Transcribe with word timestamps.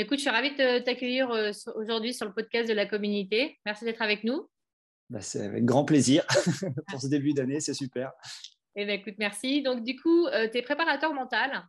Écoute, 0.00 0.18
je 0.18 0.22
suis 0.22 0.30
ravie 0.30 0.54
de 0.54 0.78
t'accueillir 0.78 1.28
euh, 1.32 1.50
aujourd'hui 1.74 2.14
sur 2.14 2.24
le 2.24 2.32
podcast 2.32 2.68
de 2.68 2.72
la 2.72 2.86
communauté. 2.86 3.58
Merci 3.66 3.84
d'être 3.84 4.00
avec 4.00 4.22
nous. 4.22 4.48
Bah, 5.10 5.20
c'est 5.20 5.40
avec 5.40 5.64
grand 5.64 5.84
plaisir 5.84 6.24
pour 6.88 7.00
ce 7.00 7.08
début 7.08 7.32
d'année, 7.32 7.58
c'est 7.58 7.74
super. 7.74 8.12
Eh 8.76 8.84
bien, 8.84 8.94
écoute, 8.94 9.16
merci. 9.18 9.60
Donc, 9.60 9.82
du 9.82 9.96
coup, 9.96 10.28
euh, 10.28 10.48
tu 10.48 10.58
es 10.58 10.62
préparateur 10.62 11.12
mental 11.14 11.66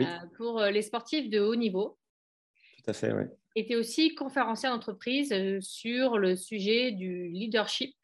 euh, 0.00 0.04
pour 0.36 0.60
les 0.60 0.82
sportifs 0.82 1.28
de 1.30 1.40
haut 1.40 1.56
niveau. 1.56 1.98
Tout 2.76 2.90
à 2.90 2.92
fait, 2.92 3.12
oui. 3.12 3.24
Et 3.56 3.66
tu 3.66 3.72
es 3.72 3.76
aussi 3.76 4.14
conférencier 4.14 4.68
d'entreprise 4.68 5.34
sur 5.58 6.16
le 6.16 6.36
sujet 6.36 6.92
du 6.92 7.26
leadership, 7.30 7.96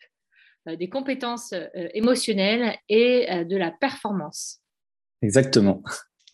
des 0.66 0.88
compétences 0.88 1.54
émotionnelles 1.74 2.76
et 2.88 3.44
de 3.44 3.56
la 3.56 3.70
performance. 3.70 4.62
Exactement. 5.22 5.80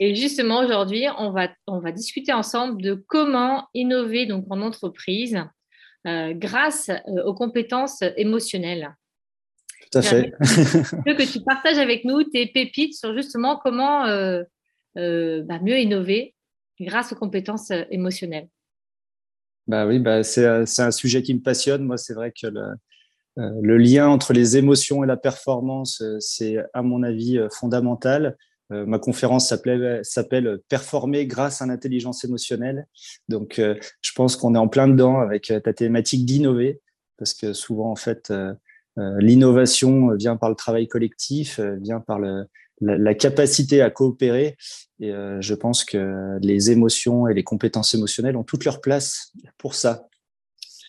Et 0.03 0.15
justement, 0.15 0.65
aujourd'hui, 0.65 1.05
on 1.19 1.31
va, 1.31 1.51
on 1.67 1.79
va 1.79 1.93
discuter 1.93 2.33
ensemble 2.33 2.81
de 2.81 2.95
comment 3.07 3.69
innover 3.75 4.25
donc, 4.25 4.47
en 4.49 4.63
entreprise 4.63 5.39
euh, 6.07 6.33
grâce 6.33 6.89
euh, 6.89 7.25
aux 7.27 7.35
compétences 7.35 8.03
émotionnelles. 8.17 8.97
Tout 9.93 9.99
à 9.99 10.03
fait. 10.03 10.33
veux 10.41 11.15
que 11.15 11.31
tu 11.31 11.41
partages 11.45 11.77
avec 11.77 12.07
nous 12.07 12.23
tes 12.25 12.47
pépites 12.47 12.95
sur 12.95 13.15
justement 13.15 13.61
comment 13.63 14.07
euh, 14.07 14.43
bah, 14.97 15.59
mieux 15.61 15.79
innover 15.79 16.35
grâce 16.81 17.13
aux 17.13 17.17
compétences 17.17 17.71
émotionnelles. 17.91 18.49
Bah 19.67 19.87
oui, 19.87 19.99
bah 19.99 20.23
c'est 20.23 20.47
un 20.47 20.91
sujet 20.91 21.23
qui 21.23 21.35
me 21.35 21.43
passionne. 21.43 21.85
Moi, 21.85 21.99
c'est 21.99 22.15
vrai 22.15 22.33
que 22.33 22.47
le, 22.47 22.73
le, 23.37 23.77
lien 23.77 24.09
entre 24.09 24.33
les 24.33 24.57
émotions 24.57 25.05
et 25.05 25.07
la 25.07 25.19
performance, 25.19 26.03
c'est 26.19 26.57
à 26.73 26.81
mon 26.81 27.03
avis 27.03 27.39
fondamental. 27.53 28.37
Euh, 28.73 28.87
ma 28.87 28.99
conférence 28.99 29.49
s'appelle 29.49 30.61
Performer 30.69 31.27
grâce 31.27 31.63
à 31.63 31.67
l'intelligence 31.67 32.25
émotionnelle. 32.25 32.87
Donc, 33.29 33.59
euh, 33.59 33.75
je 34.01 34.13
pense 34.13 34.37
qu'on 34.37 34.55
est 34.55 34.59
en 34.59 34.69
plein 34.69 34.89
dedans 34.89 35.19
avec 35.21 35.51
euh, 35.51 35.61
ta 35.61 35.73
thématique 35.73 36.25
d'innover, 36.25 36.81
parce 37.19 37.35
que 37.35 37.53
souvent, 37.53 37.91
en 37.91 37.97
fait, 37.97 38.33
l'innovation 38.97 40.15
vient 40.15 40.37
par 40.37 40.49
le 40.49 40.57
travail 40.57 40.89
collectif, 40.89 41.61
vient 41.61 42.01
par 42.01 42.19
la, 42.19 43.15
capacité 43.15 43.83
à 43.83 43.91
coopérer. 43.91 44.57
Et 45.01 45.13
je 45.41 45.55
pense 45.55 45.85
que 45.85 46.39
les 46.41 46.71
émotions 46.71 47.29
et 47.29 47.35
les 47.35 47.45
compétences 47.45 47.93
émotionnelles 47.93 48.39
ont 48.39 48.43
toute 48.43 48.65
leur 48.65 48.81
place 48.81 49.33
pour 49.59 49.75
ça. 49.75 50.07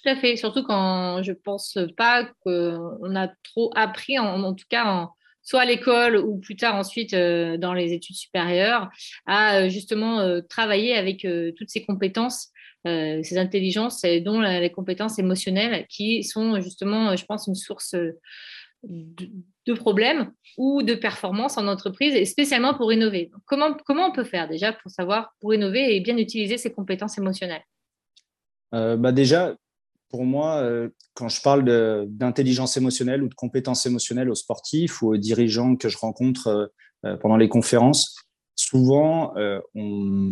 Tout 0.03 0.09
à 0.09 0.15
fait, 0.15 0.37
surtout 0.37 0.63
quand 0.63 1.21
je 1.21 1.33
pense 1.33 1.77
pas 1.97 2.29
qu'on 2.45 3.15
a 3.15 3.27
trop 3.43 3.71
appris, 3.75 4.17
en 4.17 4.53
tout 4.53 4.65
cas 4.69 5.09
soit 5.43 5.61
à 5.61 5.65
l'école 5.65 6.17
ou 6.17 6.37
plus 6.37 6.55
tard 6.55 6.75
ensuite 6.75 7.13
euh, 7.13 7.57
dans 7.57 7.73
les 7.73 7.93
études 7.93 8.15
supérieures, 8.15 8.89
à 9.25 9.57
euh, 9.57 9.69
justement 9.69 10.19
euh, 10.19 10.41
travailler 10.41 10.95
avec 10.95 11.27
toutes 11.57 11.69
ces 11.69 11.83
compétences, 11.83 12.49
ces 12.83 13.37
intelligences, 13.37 14.01
dont 14.25 14.41
les 14.41 14.71
compétences 14.71 15.19
émotionnelles, 15.19 15.85
qui 15.87 16.23
sont 16.23 16.59
justement, 16.61 17.15
je 17.15 17.23
pense, 17.25 17.45
une 17.45 17.53
source 17.53 17.95
de, 18.83 19.73
problèmes 19.75 20.31
ou 20.57 20.81
de 20.81 20.95
performance 20.95 21.59
en 21.59 21.67
entreprise, 21.67 22.15
et 22.15 22.25
spécialement 22.25 22.73
pour 22.73 22.91
innover. 22.91 23.29
comment, 23.45 23.75
comment 23.85 24.07
on 24.07 24.11
peut 24.11 24.23
faire 24.23 24.49
déjà 24.49 24.73
pour 24.73 24.89
savoir, 24.89 25.35
pour 25.39 25.53
innover 25.53 25.95
et 25.95 25.99
bien 25.99 26.17
utiliser 26.17 26.57
ces 26.57 26.73
compétences 26.73 27.19
émotionnelles? 27.19 27.63
Bah 28.71 29.11
Déjà, 29.11 29.55
pour 30.11 30.25
moi, 30.25 30.57
euh, 30.57 30.89
quand 31.13 31.29
je 31.29 31.41
parle 31.41 31.63
d'intelligence 32.09 32.77
émotionnelle 32.77 33.23
ou 33.23 33.29
de 33.29 33.33
compétences 33.33 33.85
émotionnelles 33.85 34.29
aux 34.29 34.35
sportifs 34.35 35.01
ou 35.01 35.13
aux 35.13 35.17
dirigeants 35.17 35.75
que 35.75 35.89
je 35.89 35.97
rencontre 35.97 36.47
euh, 36.47 36.67
euh, 37.05 37.17
pendant 37.17 37.37
les 37.37 37.49
conférences, 37.49 38.15
souvent, 38.55 39.33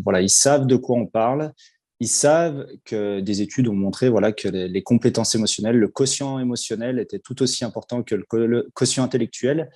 voilà, 0.04 0.22
ils 0.22 0.30
savent 0.30 0.68
de 0.68 0.76
quoi 0.76 0.98
on 0.98 1.08
parle. 1.08 1.52
Ils 2.00 2.08
savent 2.08 2.68
que 2.86 3.22
des 3.22 3.42
études 3.42 3.68
ont 3.68 3.74
montré 3.74 4.08
voilà, 4.08 4.32
que 4.32 4.48
les, 4.48 4.84
compétences 4.84 5.34
émotionnelles, 5.34 5.78
le 5.78 5.88
quotient 5.88 6.38
émotionnel 6.38 7.00
était 7.00 7.18
tout 7.18 7.42
aussi 7.42 7.66
important 7.66 8.04
que 8.04 8.16
le, 8.16 8.70
quotient 8.76 9.04
intellectuel. 9.04 9.72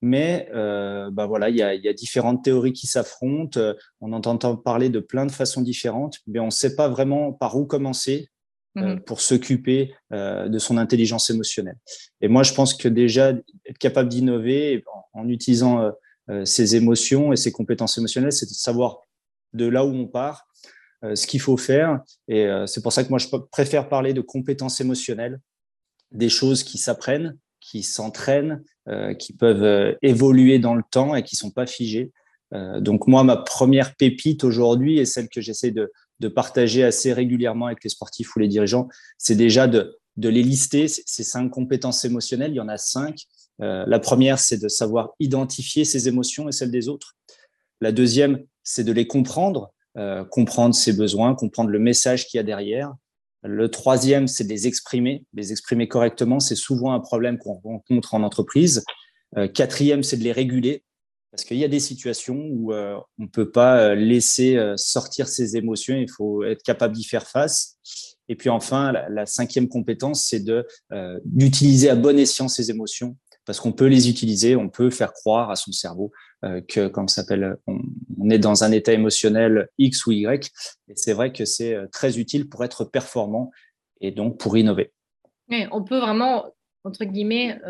Mais 0.00 0.48
bah 0.50 1.26
voilà, 1.26 1.50
il 1.50 1.56
y, 1.56 1.62
a, 1.62 1.92
différentes 1.92 2.42
théories 2.42 2.72
qui 2.72 2.86
s'affrontent. 2.86 3.60
On 4.00 4.14
entend 4.14 4.56
parler 4.56 4.88
de 4.88 5.00
plein 5.00 5.26
de 5.26 5.32
façons 5.32 5.60
différentes, 5.60 6.20
mais 6.26 6.38
on 6.40 6.46
ne 6.46 6.50
sait 6.50 6.74
pas 6.74 6.88
vraiment 6.88 7.34
par 7.34 7.54
où 7.56 7.66
commencer 7.66 8.28
euh, 8.28 8.33
mmh 8.74 9.00
pour 9.06 9.20
s'occuper 9.20 9.94
euh, 10.12 10.48
de 10.48 10.58
son 10.58 10.78
intelligence 10.78 11.30
émotionnelle. 11.30 11.76
Et 12.20 12.28
moi, 12.28 12.42
je 12.42 12.52
pense 12.54 12.74
que 12.74 12.88
déjà, 12.88 13.30
être 13.66 13.78
capable 13.78 14.08
d'innover 14.08 14.82
en, 15.12 15.28
utilisant 15.28 15.92
euh, 16.30 16.44
ses 16.44 16.74
émotions 16.74 17.32
et 17.32 17.36
ses 17.36 17.52
compétences 17.52 17.98
émotionnelles, 17.98 18.32
c'est 18.32 18.46
de 18.46 18.50
savoir 18.50 18.98
de 19.52 19.66
là 19.66 19.84
où 19.84 19.94
on 19.94 20.06
part, 20.06 20.46
ce 21.14 21.26
qu'il 21.26 21.40
faut 21.40 21.58
faire. 21.58 22.00
Et 22.28 22.48
c'est 22.66 22.82
pour 22.82 22.92
ça 22.92 23.04
que 23.04 23.10
moi, 23.10 23.18
je 23.18 23.28
préfère 23.52 23.90
parler 23.90 24.14
de 24.14 24.22
compétences 24.22 24.80
émotionnelles, 24.80 25.38
des 26.12 26.30
choses 26.30 26.64
qui 26.64 26.78
s'apprennent, 26.78 27.36
qui 27.60 27.82
s'entraînent, 27.82 28.62
qui 29.18 29.34
peuvent 29.34 29.96
évoluer 30.00 30.58
dans 30.58 30.74
le 30.74 30.82
temps 30.90 31.14
et 31.14 31.22
qui 31.22 31.36
sont 31.36 31.50
pas 31.50 31.66
figées. 31.66 32.10
donc 32.80 33.06
moi, 33.06 33.22
ma 33.22 33.36
première 33.36 33.94
pépite 33.94 34.44
aujourd'hui 34.44 34.98
et 34.98 35.04
celle 35.04 35.28
que 35.28 35.42
j'essaie 35.42 35.72
de, 35.72 35.92
de 36.20 36.28
partager 36.28 36.84
assez 36.84 37.12
régulièrement 37.12 37.66
avec 37.66 37.82
les 37.84 37.90
sportifs 37.90 38.34
ou 38.36 38.38
les 38.38 38.48
dirigeants, 38.48 38.88
c'est 39.18 39.34
déjà 39.34 39.66
de, 39.66 39.98
les 40.16 40.42
lister, 40.42 40.88
ces 40.88 41.24
cinq 41.24 41.48
compétences 41.50 42.04
émotionnelles. 42.04 42.52
Il 42.52 42.56
y 42.56 42.60
en 42.60 42.68
a 42.68 42.78
cinq. 42.78 43.22
Euh, 43.60 43.84
la 43.86 43.98
première, 43.98 44.38
c'est 44.38 44.58
de 44.58 44.68
savoir 44.68 45.10
identifier 45.20 45.84
ses 45.84 46.08
émotions 46.08 46.48
et 46.48 46.52
celles 46.52 46.70
des 46.70 46.88
autres. 46.88 47.16
La 47.80 47.92
deuxième, 47.92 48.44
c'est 48.62 48.84
de 48.84 48.92
les 48.92 49.06
comprendre, 49.06 49.72
euh, 49.96 50.24
comprendre 50.24 50.74
ses 50.74 50.92
besoins, 50.92 51.34
comprendre 51.34 51.70
le 51.70 51.78
message 51.78 52.26
qu'il 52.26 52.38
y 52.38 52.40
a 52.40 52.44
derrière. 52.44 52.94
Le 53.42 53.70
troisième, 53.70 54.26
c'est 54.26 54.44
de 54.44 54.48
les 54.48 54.66
exprimer, 54.66 55.24
les 55.34 55.52
exprimer 55.52 55.86
correctement. 55.86 56.40
C'est 56.40 56.56
souvent 56.56 56.92
un 56.92 57.00
problème 57.00 57.38
qu'on 57.38 57.54
rencontre 57.54 58.14
en 58.14 58.22
entreprise. 58.22 58.82
Euh, 59.36 59.48
quatrième, 59.48 60.02
c'est 60.02 60.16
de 60.16 60.24
les 60.24 60.32
réguler, 60.32 60.82
parce 61.34 61.44
qu'il 61.46 61.56
y 61.56 61.64
a 61.64 61.68
des 61.68 61.80
situations 61.80 62.46
où 62.48 62.72
euh, 62.72 62.96
on 63.18 63.24
ne 63.24 63.28
peut 63.28 63.50
pas 63.50 63.80
euh, 63.80 63.94
laisser 63.96 64.56
euh, 64.56 64.74
sortir 64.76 65.26
ses 65.26 65.56
émotions, 65.56 65.96
il 65.96 66.08
faut 66.08 66.44
être 66.44 66.62
capable 66.62 66.94
d'y 66.94 67.02
faire 67.02 67.26
face. 67.26 67.76
Et 68.28 68.36
puis 68.36 68.50
enfin, 68.50 68.92
la, 68.92 69.26
cinquième 69.26 69.68
compétence, 69.68 70.26
c'est 70.28 70.44
d'utiliser 71.24 71.90
à 71.90 71.96
bon 71.96 72.16
escient 72.18 72.46
ses 72.46 72.70
émotions, 72.70 73.16
parce 73.46 73.58
qu'on 73.58 73.72
peut 73.72 73.88
les 73.88 74.08
utiliser, 74.08 74.54
on 74.54 74.68
peut 74.68 74.90
faire 74.90 75.12
croire 75.12 75.50
à 75.50 75.56
son 75.56 75.72
cerveau 75.72 76.10
que, 76.68 76.88
comme 76.88 77.08
s'appelle, 77.08 77.58
on, 77.66 78.30
est 78.30 78.38
dans 78.38 78.64
un 78.64 78.72
état 78.72 78.94
émotionnel 78.94 79.68
X 79.76 80.06
ou 80.06 80.12
Y. 80.12 80.50
Et 80.88 80.94
c'est 80.96 81.12
vrai 81.12 81.34
que 81.34 81.44
c'est 81.44 81.76
très 81.92 82.18
utile 82.18 82.48
pour 82.48 82.64
être 82.64 82.84
performant 82.84 83.50
et 84.00 84.10
donc 84.10 84.38
pour 84.38 84.56
innover. 84.56 84.94
on 85.50 85.84
peut 85.84 85.98
vraiment, 85.98 86.46
entre 86.84 87.04
guillemets, 87.04 87.60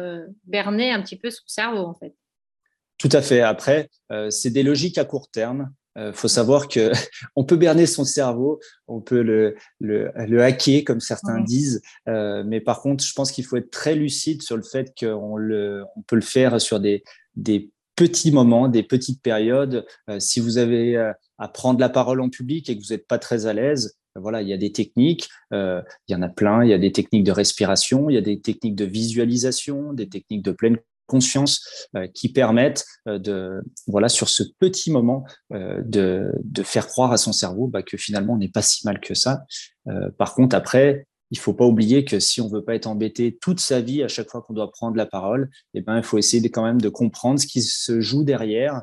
berner 0.44 0.92
un 0.92 1.02
petit 1.02 1.16
peu 1.18 1.30
son 1.30 1.42
cerveau, 1.48 1.84
en 1.84 1.94
fait. 1.94 2.14
Tout 3.04 3.14
à 3.14 3.20
fait. 3.20 3.42
Après, 3.42 3.90
euh, 4.12 4.30
c'est 4.30 4.48
des 4.48 4.62
logiques 4.62 4.96
à 4.96 5.04
court 5.04 5.28
terme. 5.30 5.70
Il 5.94 6.04
euh, 6.04 6.12
faut 6.14 6.26
savoir 6.26 6.68
que 6.68 6.90
on 7.36 7.44
peut 7.44 7.56
berner 7.56 7.84
son 7.84 8.02
cerveau, 8.02 8.60
on 8.88 9.02
peut 9.02 9.20
le, 9.20 9.56
le, 9.78 10.10
le 10.16 10.42
hacker, 10.42 10.84
comme 10.84 11.00
certains 11.00 11.42
disent. 11.42 11.82
Euh, 12.08 12.44
mais 12.46 12.62
par 12.62 12.80
contre, 12.80 13.04
je 13.04 13.12
pense 13.12 13.30
qu'il 13.30 13.44
faut 13.44 13.58
être 13.58 13.70
très 13.70 13.94
lucide 13.94 14.40
sur 14.40 14.56
le 14.56 14.62
fait 14.62 14.94
qu'on 14.98 15.36
le, 15.36 15.84
on 15.96 16.00
peut 16.00 16.16
le 16.16 16.22
faire 16.22 16.58
sur 16.62 16.80
des, 16.80 17.04
des 17.36 17.70
petits 17.94 18.32
moments, 18.32 18.68
des 18.68 18.82
petites 18.82 19.20
périodes. 19.20 19.84
si 20.18 20.40
vous 20.40 20.56
avez 20.56 20.96
à 21.36 21.48
prendre 21.48 21.80
la 21.80 21.90
parole 21.90 22.22
en 22.22 22.30
public 22.30 22.70
et 22.70 22.78
que 22.78 22.82
vous 22.82 22.94
n'êtes 22.94 23.06
pas 23.06 23.18
très 23.18 23.44
à 23.44 23.52
l'aise, 23.52 23.98
voilà, 24.16 24.40
il 24.40 24.48
y 24.48 24.54
a 24.54 24.56
des 24.56 24.72
techniques, 24.72 25.28
il 25.52 25.82
y 26.08 26.14
en 26.14 26.22
a 26.22 26.28
plein. 26.30 26.64
Il 26.64 26.70
y 26.70 26.72
a 26.72 26.78
des 26.78 26.90
techniques 26.90 27.24
de 27.24 27.32
respiration, 27.32 28.08
il 28.08 28.14
y 28.14 28.18
a 28.18 28.22
des 28.22 28.40
techniques 28.40 28.76
de 28.76 28.86
visualisation, 28.86 29.92
des 29.92 30.08
techniques 30.08 30.42
de 30.42 30.52
pleine 30.52 30.78
conscience 31.06 31.88
euh, 31.96 32.06
qui 32.12 32.32
permettent 32.32 32.84
euh, 33.08 33.18
de 33.18 33.62
voilà 33.86 34.08
sur 34.08 34.28
ce 34.28 34.42
petit 34.58 34.90
moment 34.90 35.24
euh, 35.52 35.80
de, 35.84 36.32
de, 36.42 36.62
faire 36.62 36.86
croire 36.86 37.12
à 37.12 37.16
son 37.16 37.32
cerveau 37.32 37.66
bah, 37.66 37.82
que 37.82 37.96
finalement 37.96 38.34
on 38.34 38.38
n'est 38.38 38.48
pas 38.48 38.62
si 38.62 38.86
mal 38.86 39.00
que 39.00 39.14
ça. 39.14 39.44
par 40.18 40.34
contre 40.34 40.56
après 40.56 41.06
il 41.30 41.38
faut 41.38 41.54
pas 41.54 41.64
oublier 41.64 42.04
que 42.04 42.20
si 42.20 42.40
on 42.40 42.48
veut 42.48 42.64
pas 42.64 42.74
être 42.74 42.86
embêté 42.86 43.36
toute 43.40 43.60
sa 43.60 43.80
vie 43.80 44.02
à 44.02 44.08
chaque 44.08 44.30
fois 44.30 44.42
qu'on 44.42 44.54
doit 44.54 44.70
prendre 44.70 44.96
la 44.96 45.06
parole, 45.06 45.50
eh 45.74 45.80
ben 45.80 45.96
il 45.96 46.02
faut 46.02 46.18
essayer 46.18 46.48
quand 46.50 46.64
même 46.64 46.80
de 46.80 46.88
comprendre 46.88 47.40
ce 47.40 47.46
qui 47.46 47.62
se 47.62 48.00
joue 48.00 48.24
derrière 48.24 48.82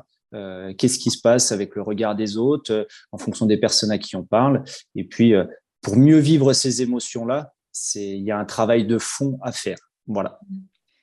qu'est-ce 0.78 0.98
qui 0.98 1.10
se 1.10 1.20
passe 1.20 1.52
avec 1.52 1.74
le 1.76 1.82
regard 1.82 2.16
des 2.16 2.38
autres, 2.38 2.86
en 3.10 3.18
fonction 3.18 3.44
des 3.44 3.58
personnes 3.58 3.90
à 3.90 3.98
qui 3.98 4.16
on 4.16 4.24
parle. 4.24 4.64
Et 4.94 5.04
puis, 5.04 5.34
pour 5.82 5.96
mieux 5.96 6.16
vivre 6.18 6.54
ces 6.54 6.80
émotions-là, 6.80 7.52
il 7.96 8.22
y 8.22 8.30
a 8.30 8.38
un 8.38 8.46
travail 8.46 8.86
de 8.86 8.96
fond 8.98 9.38
à 9.42 9.52
faire. 9.52 9.78
Voilà. 10.06 10.40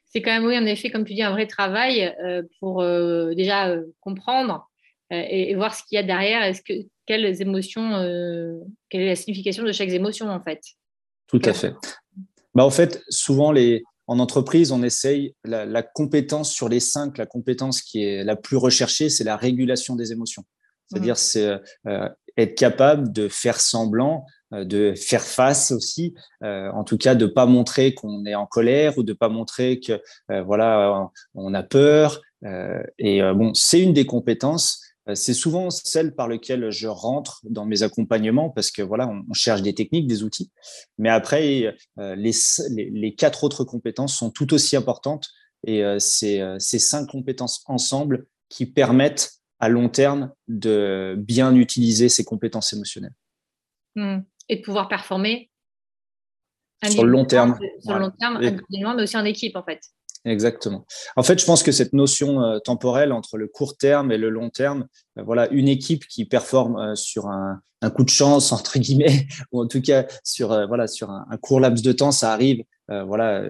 C'est 0.10 0.22
quand 0.22 0.32
même, 0.32 0.46
oui, 0.46 0.58
en 0.58 0.66
effet, 0.66 0.90
comme 0.90 1.06
tu 1.06 1.14
dis, 1.14 1.22
un 1.22 1.32
vrai 1.32 1.48
travail 1.48 2.16
pour 2.60 2.84
déjà 3.36 3.76
comprendre 4.00 4.68
et, 5.12 5.54
voir 5.56 5.76
ce 5.76 5.84
qu'il 5.84 5.98
y 5.98 6.00
a 6.00 6.04
derrière. 6.04 6.42
Est-ce 6.42 6.62
que, 6.62 6.88
quelles 7.06 7.42
émotions, 7.42 7.92
quelle 8.90 9.02
est 9.02 9.10
la 9.10 9.16
signification 9.16 9.64
de 9.64 9.72
chaque 9.72 9.90
émotion, 9.90 10.28
en 10.28 10.42
fait 10.42 10.62
Tout 11.28 11.42
à 11.46 11.54
fait. 11.54 11.74
Bah, 12.56 12.66
en 12.66 12.72
fait, 12.72 13.04
souvent, 13.10 13.52
les, 13.52 13.84
en 14.10 14.18
entreprise, 14.18 14.72
on 14.72 14.82
essaye 14.82 15.36
la, 15.44 15.84
compétence 15.84 16.52
sur 16.52 16.68
les 16.68 16.80
cinq, 16.80 17.20
la 17.20 17.28
compétence 17.28 17.84
qui 17.84 18.04
est 18.04 18.24
la 18.24 18.36
plus 18.36 18.58
recherchée, 18.58 19.08
c'est 19.08 19.24
la 19.24 19.38
régulation 19.38 19.96
des 19.96 20.12
émotions. 20.12 20.44
C'est-à-dire, 20.88 21.14
mmh. 21.14 21.18
c'est 21.18 21.60
euh, 21.88 22.10
être 22.36 22.58
capable 22.58 23.12
de 23.12 23.28
faire 23.28 23.60
semblant, 23.60 24.26
euh, 24.26 24.39
de 24.52 24.94
faire 24.96 25.24
face 25.24 25.72
aussi, 25.72 26.16
euh, 26.44 26.72
en 26.72 26.84
tout 26.84 26.98
cas, 26.98 27.16
de 27.16 27.26
pas 27.26 27.46
montrer 27.46 27.94
qu'on 27.94 28.26
est 28.26 28.36
en 28.36 28.46
colère 28.46 28.98
ou 28.98 29.04
de 29.04 29.14
pas 29.14 29.30
montrer 29.30 29.80
que 29.80 30.02
voilà, 30.44 31.10
on 31.36 31.54
a 31.54 31.64
peur. 31.64 32.22
et 32.98 33.22
bon, 33.22 33.54
c'est 33.54 33.82
une 33.82 33.94
des 33.94 34.06
compétences 34.06 34.90
euh, 35.10 35.16
c'est 35.16 35.34
souvent 35.34 35.70
celle 35.70 36.14
par 36.14 36.28
laquelle 36.28 36.70
je 36.72 36.88
rentre 36.88 37.42
dans 37.44 37.66
mes 37.66 37.84
accompagnements 37.84 38.50
parce 38.50 38.72
que 38.72 38.82
voilà, 38.82 39.10
on, 39.10 39.34
cherche 39.34 39.62
des 39.62 39.74
techniques, 39.74 40.08
des 40.08 40.24
outils. 40.24 40.52
Mais 40.98 41.10
après, 41.10 41.76
euh, 42.00 42.16
les, 42.16 43.16
quatre 43.16 43.44
autres 43.44 43.64
compétences 43.64 44.16
sont 44.16 44.30
tout 44.30 44.54
aussi 44.54 44.76
importantes 44.76 45.30
et 45.66 45.84
euh, 45.84 46.00
c'est 46.00 46.42
ces 46.60 46.80
cinq 46.80 47.08
compétences 47.08 47.64
ensemble 47.66 48.26
qui 48.50 48.66
permettent 48.66 49.34
à 49.60 49.70
long 49.70 49.90
terme 49.90 50.32
de 50.48 51.16
bien 51.18 51.54
utiliser 51.56 52.08
ces 52.10 52.24
compétences 52.24 52.74
émotionnelles. 52.74 53.16
Hmm. 53.96 54.20
Et 54.50 54.58
de 54.58 54.62
pouvoir 54.62 54.88
performer 54.88 55.50
sur 56.88 57.04
le 57.04 57.12
long 57.12 57.26
terme. 57.26 57.58
Sur 57.80 57.96
le 57.96 58.02
long 58.02 58.12
terme, 58.20 58.40
mais 58.42 59.04
aussi 59.04 59.18
en 59.18 59.26
équipe 59.26 59.56
en 59.56 59.64
fait. 59.64 59.82
Exactement. 60.26 60.86
En 61.16 61.24
fait, 61.24 61.40
je 61.40 61.46
pense 61.46 61.64
que 61.64 61.72
cette 61.72 61.94
notion 61.94 62.42
euh, 62.44 62.60
temporelle 62.60 63.14
entre 63.14 63.38
le 63.38 63.48
court 63.48 63.78
terme 63.78 64.12
et 64.12 64.18
le 64.18 64.30
long 64.30 64.50
terme, 64.50 64.86
euh, 65.18 65.24
voilà, 65.24 65.50
une 65.52 65.70
équipe 65.70 66.06
qui 66.08 66.26
performe 66.26 66.78
euh, 66.78 66.96
sur 66.96 67.28
un, 67.28 67.62
coup 67.96 68.04
de 68.04 68.10
chance 68.10 68.52
entre 68.52 68.80
guillemets, 68.80 69.28
ou 69.54 69.62
en 69.62 69.68
tout 69.68 69.82
cas 69.82 70.06
sur 70.26 70.50
voilà 70.68 70.88
sur 70.88 71.10
un, 71.10 71.26
court 71.42 71.62
laps 71.62 71.82
de 71.82 71.94
temps, 71.94 72.12
ça 72.12 72.34
arrive. 72.34 72.62
voilà, 72.90 73.46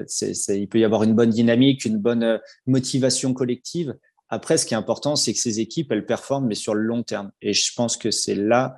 il 0.49 0.67
peut 0.69 0.79
y 0.79 0.85
avoir 0.85 1.01
une 1.01 1.15
bonne 1.15 1.31
dynamique, 1.31 1.83
une 1.85 1.97
bonne 1.97 2.39
motivation 2.67 3.33
collective. 3.33 3.95
Après, 4.29 4.59
ce 4.59 4.67
qui 4.67 4.75
est 4.75 4.77
important, 4.77 5.15
c'est 5.15 5.33
que 5.33 5.39
ces 5.39 5.59
équipes, 5.59 5.91
elles 5.91 6.05
performent, 6.05 6.45
mais 6.45 6.53
sur 6.53 6.75
le 6.75 6.81
long 6.81 7.01
terme. 7.01 7.31
Et 7.41 7.53
je 7.53 7.73
pense 7.75 7.97
que 7.97 8.11
c'est 8.11 8.35
là 8.35 8.75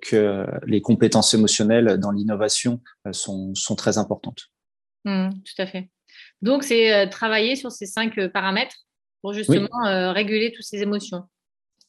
que 0.00 0.46
les 0.66 0.80
compétences 0.80 1.32
émotionnelles 1.34 1.98
dans 1.98 2.10
l'innovation 2.10 2.80
sont, 3.12 3.54
sont 3.54 3.76
très 3.76 3.98
importantes. 3.98 4.50
Mmh, 5.04 5.30
tout 5.30 5.62
à 5.62 5.66
fait. 5.66 5.88
Donc, 6.42 6.64
c'est 6.64 6.92
euh, 6.92 7.06
travailler 7.06 7.56
sur 7.56 7.70
ces 7.70 7.86
cinq 7.86 8.18
euh, 8.18 8.28
paramètres 8.28 8.76
pour 9.22 9.32
justement 9.32 9.86
euh, 9.86 10.12
réguler 10.12 10.52
toutes 10.52 10.64
ces 10.64 10.80
émotions. 10.80 11.24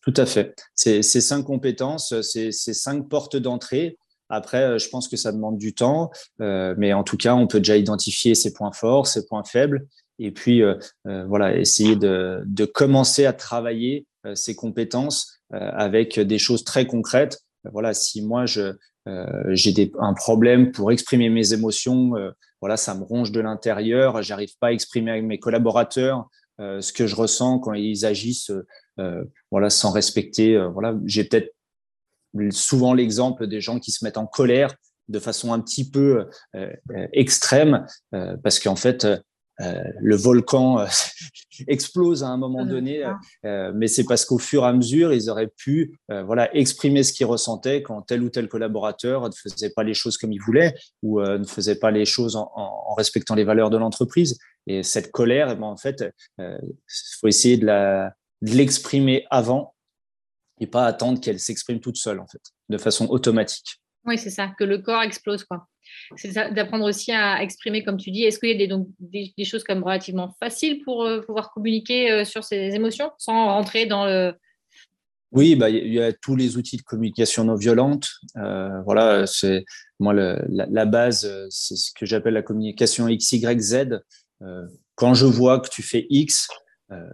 Tout 0.02 0.14
à 0.18 0.26
fait. 0.26 0.56
Ces, 0.76 1.02
cinq 1.04 1.44
compétences, 1.44 2.20
ces, 2.22 2.52
cinq 2.52 3.08
portes 3.08 3.38
d'entrée. 3.38 3.98
Après, 4.30 4.80
je 4.80 4.90
pense 4.90 5.08
que 5.08 5.16
ça 5.16 5.32
demande 5.32 5.58
du 5.58 5.76
temps, 5.76 6.10
mais 6.40 6.92
en 6.92 7.04
tout 7.04 7.18
cas, 7.18 7.36
on 7.36 7.46
peut 7.46 7.60
déjà 7.60 7.78
identifier 7.78 8.34
ses 8.34 8.52
points 8.52 8.72
forts, 8.72 9.06
ses 9.06 9.28
points 9.28 9.44
faibles, 9.44 9.86
et 10.18 10.32
puis 10.32 10.64
voilà, 11.06 11.56
essayer 11.56 11.96
de, 11.96 12.42
de, 12.48 12.66
commencer 12.66 13.26
à 13.28 13.34
travailler 13.34 14.08
ces 14.34 14.56
compétences 14.56 15.40
avec 15.52 16.20
des 16.20 16.40
choses 16.40 16.64
très 16.64 16.88
concrètes. 16.88 17.38
Voilà, 17.72 17.94
si 17.94 18.22
moi 18.22 18.46
je 18.46 18.74
j'ai 19.50 19.92
un 20.00 20.14
problème 20.14 20.72
pour 20.72 20.92
exprimer 20.92 21.30
mes 21.30 21.54
émotions 21.54 22.14
voilà, 22.62 22.78
ça 22.78 22.94
me 22.94 23.04
ronge 23.04 23.32
de 23.32 23.42
l'intérieur, 23.42 24.22
j'arrive 24.22 24.56
pas 24.60 24.68
à 24.68 24.72
exprimer 24.72 25.12
avec 25.12 25.24
mes 25.24 25.40
collaborateurs 25.40 26.30
euh, 26.60 26.80
ce 26.80 26.94
que 26.94 27.08
je 27.08 27.16
ressens 27.16 27.60
quand 27.60 27.74
ils 27.74 28.06
agissent, 28.06 28.52
euh, 29.00 29.24
voilà, 29.50 29.72
sans 29.72 29.92
respecter. 29.92 30.56
Euh, 30.56 30.68
voilà, 30.68 30.96
j'ai 31.06 31.24
peut-être 31.24 31.56
souvent 32.52 32.94
l'exemple 32.94 33.48
des 33.48 33.60
gens 33.60 33.80
qui 33.80 33.92
se 33.92 34.06
mettent 34.06 34.20
en 34.20 34.28
colère 34.28 34.76
de 35.10 35.20
façon 35.20 35.52
un 35.52 35.60
petit 35.60 35.90
peu 35.90 36.26
extrême, 37.12 37.86
parce 38.44 38.60
qu'en 38.60 38.78
fait, 38.78 39.04
euh, 39.04 39.18
le 40.00 40.16
volcan 40.16 40.80
euh, 40.80 40.86
explose 41.68 42.24
à 42.24 42.28
un 42.28 42.38
moment 42.38 42.66
donné, 42.66 43.04
euh, 43.46 43.72
mais 43.76 43.88
c'est 43.88 44.04
parce 44.06 44.26
qu'au 44.26 44.38
fur 44.38 44.64
et 44.64 44.68
à 44.68 44.74
mesure, 44.74 45.14
ils 45.14 45.30
auraient 45.30 45.52
pu 45.56 46.00
voilà, 46.10 46.54
exprimer 46.56 47.04
ce 47.04 47.14
qu'ils 47.14 47.26
ressentaient 47.26 47.82
quand 47.82 48.02
tel 48.02 48.24
ou 48.24 48.30
tel 48.30 48.48
collaborateur 48.48 49.28
ne 49.28 49.34
faisait 49.34 49.70
pas 49.70 49.84
les 49.84 49.94
choses 49.94 50.18
comme 50.18 50.32
il 50.32 50.42
voulait 50.42 50.76
ou 51.02 51.22
ne 51.22 51.44
faisait 51.46 51.76
pas 51.76 51.92
les 51.92 52.06
choses 52.06 52.36
en, 52.36 52.94
respectant 52.96 53.36
les 53.36 53.44
valeurs 53.44 53.70
de 53.70 53.78
l'entreprise. 53.78 54.38
Et 54.68 54.84
cette 54.84 55.12
colère, 55.12 55.50
eh 55.52 55.56
ben, 55.56 55.68
en 55.68 55.78
fait, 55.78 56.04
il 56.38 56.74
faut 57.20 57.28
essayer 57.28 57.58
de 57.58 58.10
l'exprimer 58.42 59.26
avant 59.30 59.74
et 60.60 60.68
pas 60.68 60.86
attendre 60.86 61.20
qu'elle 61.20 61.40
s'exprime 61.40 61.80
toute 61.80 61.98
seule, 61.98 62.20
en 62.20 62.28
fait, 62.28 62.42
de 62.70 62.78
façon 62.78 63.08
automatique. 63.08 63.82
Oui, 64.06 64.18
c'est 64.18 64.30
ça, 64.30 64.52
que 64.58 64.64
le 64.64 64.80
corps 64.80 65.02
explose. 65.02 65.44
quoi. 65.44 65.68
C'est 66.16 66.34
d'apprendre 66.54 66.86
aussi 66.86 67.12
à 67.12 67.42
exprimer, 67.42 67.84
comme 67.84 67.98
tu 67.98 68.12
dis. 68.12 68.24
Est-ce 68.24 68.40
qu'il 68.40 68.50
y 68.50 68.54
a 68.54 68.58
des, 68.58 68.68
donc, 68.68 68.88
des, 69.00 69.34
choses 69.46 69.64
comme 69.64 69.84
relativement 69.84 70.36
faciles 70.40 70.84
pour 70.84 71.04
euh, 71.04 71.22
pouvoir 71.22 71.52
communiquer 71.52 72.12
euh, 72.12 72.26
sur 72.26 72.44
ces 72.44 72.76
émotions 72.76 73.12
sans 73.18 73.48
rentrer 73.48 73.86
dans 73.86 74.06
le. 74.06 74.34
Oui, 75.32 75.56
bah, 75.56 75.70
il 75.70 75.94
y 75.94 76.02
a 76.02 76.12
tous 76.12 76.36
les 76.36 76.58
outils 76.58 76.76
de 76.76 76.82
communication 76.82 77.46
non 77.46 77.56
violente. 77.56 78.10
Euh, 78.36 78.82
voilà, 78.82 79.26
c'est 79.26 79.64
moi 79.98 80.14
la, 80.14 80.86
base, 80.86 81.32
c'est 81.50 81.78
ce 81.78 81.92
que 81.94 82.06
j'appelle 82.06 82.34
la 82.34 82.42
communication 82.42 83.08
XYZ. 83.08 84.02
quand 84.96 85.14
je 85.14 85.26
vois 85.26 85.62
que 85.62 85.70
tu 85.70 85.84
fais 85.84 86.06
X, 86.10 86.50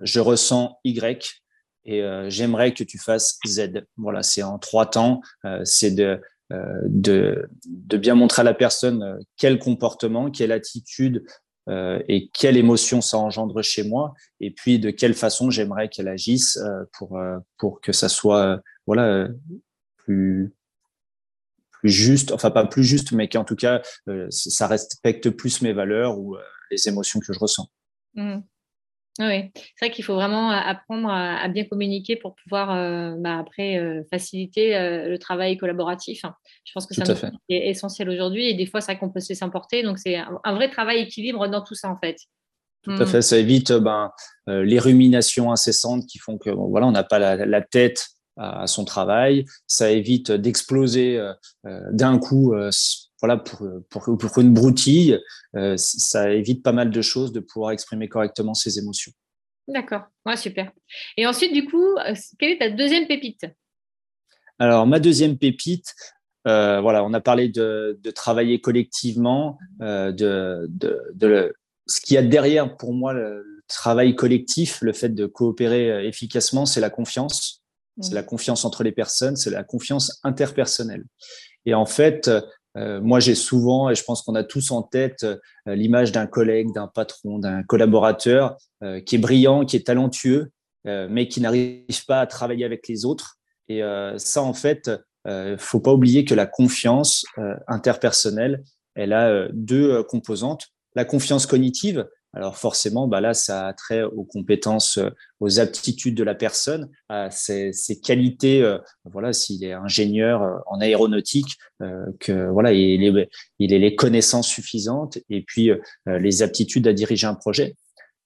je 0.01 0.19
ressens 0.19 0.79
Y 0.83 1.43
et 1.85 2.01
j'aimerais 2.29 2.73
que 2.73 2.83
tu 2.83 2.97
fasses 2.97 3.37
Z. 3.45 3.85
Voilà, 3.97 4.23
c'est 4.23 4.41
en 4.41 4.57
trois 4.57 4.87
temps. 4.87 5.21
c'est 5.63 5.91
de 5.91 6.19
de, 6.51 7.49
de, 7.67 7.97
bien 7.97 8.15
montrer 8.15 8.41
à 8.41 8.43
la 8.43 8.53
personne 8.53 9.03
euh, 9.03 9.17
quel 9.35 9.59
comportement, 9.59 10.31
quelle 10.31 10.51
attitude 10.51 11.25
euh, 11.67 12.01
et 12.07 12.29
quelle 12.29 12.55
émotion 12.55 13.01
ça 13.01 13.17
engendre 13.17 13.61
chez 13.61 13.83
moi, 13.83 14.13
et 14.39 14.51
puis 14.51 14.79
de 14.79 14.89
quelle 14.89 15.13
façon 15.13 15.49
j'aimerais 15.49 15.89
qu'elle 15.89 16.07
agisse 16.07 16.57
pour, 16.93 17.19
pour 17.57 17.81
que 17.81 17.91
ça 17.91 18.07
soit 18.07 18.61
voilà, 18.85 19.27
plus, 19.97 20.55
plus 21.71 21.89
juste, 21.89 22.31
enfin 22.31 22.51
pas 22.51 22.65
plus 22.65 22.85
juste, 22.85 23.11
mais 23.11 23.27
qu'en 23.27 23.43
tout 23.43 23.57
cas, 23.57 23.81
ça 24.29 24.67
respecte 24.67 25.29
plus 25.31 25.61
mes 25.61 25.73
valeurs 25.73 26.17
ou 26.17 26.37
les 26.71 26.87
émotions 26.87 27.19
que 27.19 27.33
je 27.33 27.39
ressens. 27.39 27.67
Mmh. 28.15 28.39
Oui, 29.19 29.51
c'est 29.53 29.85
vrai 29.85 29.91
qu'il 29.91 30.05
faut 30.05 30.13
vraiment 30.13 30.51
apprendre 30.51 31.09
à, 31.09 31.47
bien 31.47 31.65
communiquer 31.65 32.15
pour 32.17 32.35
pouvoir 32.35 32.71
euh, 32.71 33.15
bah, 33.17 33.39
après 33.39 33.77
euh, 33.77 34.03
faciliter 34.11 34.75
euh, 34.75 35.09
le 35.09 35.17
travail 35.17 35.57
collaboratif. 35.57 36.21
Je 36.63 36.71
pense 36.71 36.85
que 36.85 36.93
c'est 36.93 37.31
essentiel 37.49 38.09
aujourd'hui 38.09 38.47
et 38.47 38.53
des 38.53 38.67
fois, 38.67 38.79
c'est 38.79 38.91
vrai 38.91 38.99
qu'on 38.99 39.09
peut 39.09 39.19
se 39.19 39.29
laisser 39.29 39.43
emporter. 39.43 39.81
Donc, 39.81 39.97
c'est 39.97 40.17
un, 40.17 40.53
vrai 40.53 40.69
travail 40.69 40.99
équilibre 40.99 41.47
dans 41.47 41.63
tout 41.63 41.73
ça 41.73 41.89
en 41.89 41.97
fait. 41.97 42.17
Tout 42.83 42.91
à 42.91 43.05
mmh. 43.05 43.07
fait, 43.07 43.21
ça 43.23 43.37
évite 43.37 43.73
ben, 43.73 44.11
les 44.45 44.79
ruminations 44.79 45.51
incessantes 45.51 46.05
qui 46.05 46.19
font 46.19 46.37
que 46.37 46.51
voilà, 46.51 46.85
on 46.85 46.91
n'a 46.91 47.03
pas 47.03 47.17
la, 47.17 47.61
tête 47.61 48.07
à, 48.37 48.67
son 48.67 48.85
travail. 48.85 49.45
Ça 49.65 49.89
évite 49.89 50.31
d'exploser 50.31 51.19
d'un 51.63 52.19
coup 52.19 52.53
voilà, 53.21 53.37
pour, 53.37 53.67
pour, 53.89 54.17
pour 54.17 54.37
une 54.39 54.53
broutille, 54.53 55.19
euh, 55.55 55.75
ça 55.77 56.31
évite 56.31 56.63
pas 56.63 56.71
mal 56.71 56.91
de 56.91 57.01
choses 57.01 57.31
de 57.31 57.39
pouvoir 57.39 57.71
exprimer 57.71 58.07
correctement 58.07 58.53
ses 58.53 58.79
émotions. 58.79 59.11
D'accord, 59.67 60.03
ouais, 60.25 60.37
super. 60.37 60.71
Et 61.17 61.25
ensuite, 61.27 61.53
du 61.53 61.65
coup, 61.65 61.97
euh, 61.97 62.13
quelle 62.39 62.51
est 62.51 62.59
ta 62.59 62.69
deuxième 62.69 63.07
pépite? 63.07 63.45
Alors, 64.59 64.87
ma 64.87 64.99
deuxième 64.99 65.37
pépite, 65.37 65.93
euh, 66.47 66.79
voilà, 66.79 67.03
on 67.03 67.13
a 67.13 67.19
parlé 67.19 67.49
de, 67.49 67.99
de 68.01 68.11
travailler 68.11 68.61
collectivement, 68.61 69.57
de, 69.79 70.11
de, 70.69 71.01
de, 71.13 71.53
ce 71.87 72.01
qu'il 72.01 72.15
y 72.15 72.17
a 72.17 72.23
derrière 72.23 72.77
pour 72.77 72.93
moi 72.93 73.13
le, 73.13 73.43
travail 73.67 74.15
collectif, 74.15 74.79
le 74.81 74.93
fait 74.93 75.09
de 75.09 75.25
coopérer 75.25 76.07
efficacement, 76.07 76.65
c'est 76.65 76.79
la 76.79 76.89
confiance. 76.89 77.63
C'est 77.99 78.13
la 78.13 78.23
confiance 78.23 78.63
entre 78.63 78.83
les 78.83 78.91
personnes, 78.91 79.35
c'est 79.35 79.49
la 79.49 79.63
confiance 79.63 80.19
interpersonnelle. 80.23 81.03
Et 81.65 81.73
en 81.73 81.87
fait, 81.87 82.29
moi, 83.01 83.19
j'ai 83.19 83.35
souvent, 83.35 83.89
et 83.89 83.95
je 83.95 84.03
pense 84.03 84.21
qu'on 84.21 84.35
a 84.35 84.43
tous 84.43 84.71
en 84.71 84.83
tête, 84.83 85.23
euh, 85.23 85.37
l'image 85.65 86.11
d'un 86.11 86.27
collègue, 86.27 86.73
d'un 86.73 86.87
patron, 86.87 87.39
d'un 87.39 87.63
collaborateur 87.63 88.57
euh, 88.83 88.99
qui 88.99 89.15
est 89.15 89.19
brillant, 89.19 89.65
qui 89.65 89.75
est 89.75 89.87
talentueux, 89.87 90.51
mais 90.85 91.27
qui 91.27 91.41
n'arrive 91.41 92.05
pas 92.07 92.21
à 92.21 92.27
travailler 92.27 92.63
avec 92.63 92.87
les 92.87 93.03
autres. 93.03 93.35
Et 93.67 93.81
ça, 94.15 94.41
en 94.41 94.53
fait, 94.53 94.89
il 95.25 95.57
faut 95.57 95.81
pas 95.81 95.91
oublier 95.91 96.23
que 96.23 96.33
la 96.33 96.45
confiance 96.45 97.25
interpersonnelle, 97.67 98.63
elle 98.95 99.11
a 99.11 99.49
deux 99.51 100.01
composantes. 100.03 100.67
La 100.95 101.03
confiance 101.03 101.45
cognitive, 101.45 102.07
Alors 102.37 102.55
forcément, 102.55 103.07
bah 103.07 103.19
là, 103.19 103.33
ça 103.33 103.67
a 103.67 103.73
trait 103.73 104.03
aux 104.03 104.23
compétences, 104.23 104.99
aux 105.39 105.59
aptitudes 105.59 106.13
de 106.13 106.23
la 106.23 106.35
personne, 106.35 106.89
à 107.09 107.31
ses, 107.31 107.73
qualités. 108.03 108.77
voilà, 109.05 109.33
s'il 109.33 109.63
est 109.63 109.73
ingénieur 109.73 110.61
en 110.67 110.79
aéronautique, 110.79 111.57
que 112.19 112.47
voilà, 112.49 112.73
il 112.73 113.03
ait, 113.03 113.29
les 113.59 113.95
connaissances 113.95 114.47
suffisantes 114.47 115.17
et 115.31 115.41
puis 115.41 115.71
les 116.05 116.43
aptitudes 116.43 116.87
à 116.87 116.93
diriger 116.93 117.25
un 117.25 117.33
projet. 117.33 117.75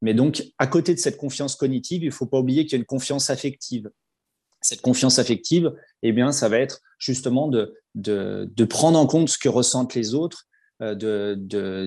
Mais 0.01 0.13
donc, 0.13 0.43
à 0.57 0.67
côté 0.67 0.93
de 0.93 0.99
cette 0.99 1.17
confiance 1.17 1.55
cognitive, 1.55 2.03
il 2.03 2.07
ne 2.07 2.11
faut 2.11 2.25
pas 2.25 2.39
oublier 2.39 2.65
qu'il 2.65 2.73
y 2.73 2.75
a 2.75 2.79
une 2.79 2.85
confiance 2.85 3.29
affective. 3.29 3.89
Cette 4.61 4.81
confiance 4.81 5.19
affective, 5.19 5.73
eh 6.03 6.11
bien, 6.11 6.31
ça 6.31 6.49
va 6.49 6.57
être 6.57 6.81
justement 6.97 7.47
de, 7.47 8.65
prendre 8.65 8.99
en 8.99 9.07
compte 9.07 9.29
ce 9.29 9.37
que 9.37 9.49
ressentent 9.49 9.95
les 9.95 10.13
autres, 10.13 10.47
euh, 10.81 10.95
de, 10.95 11.35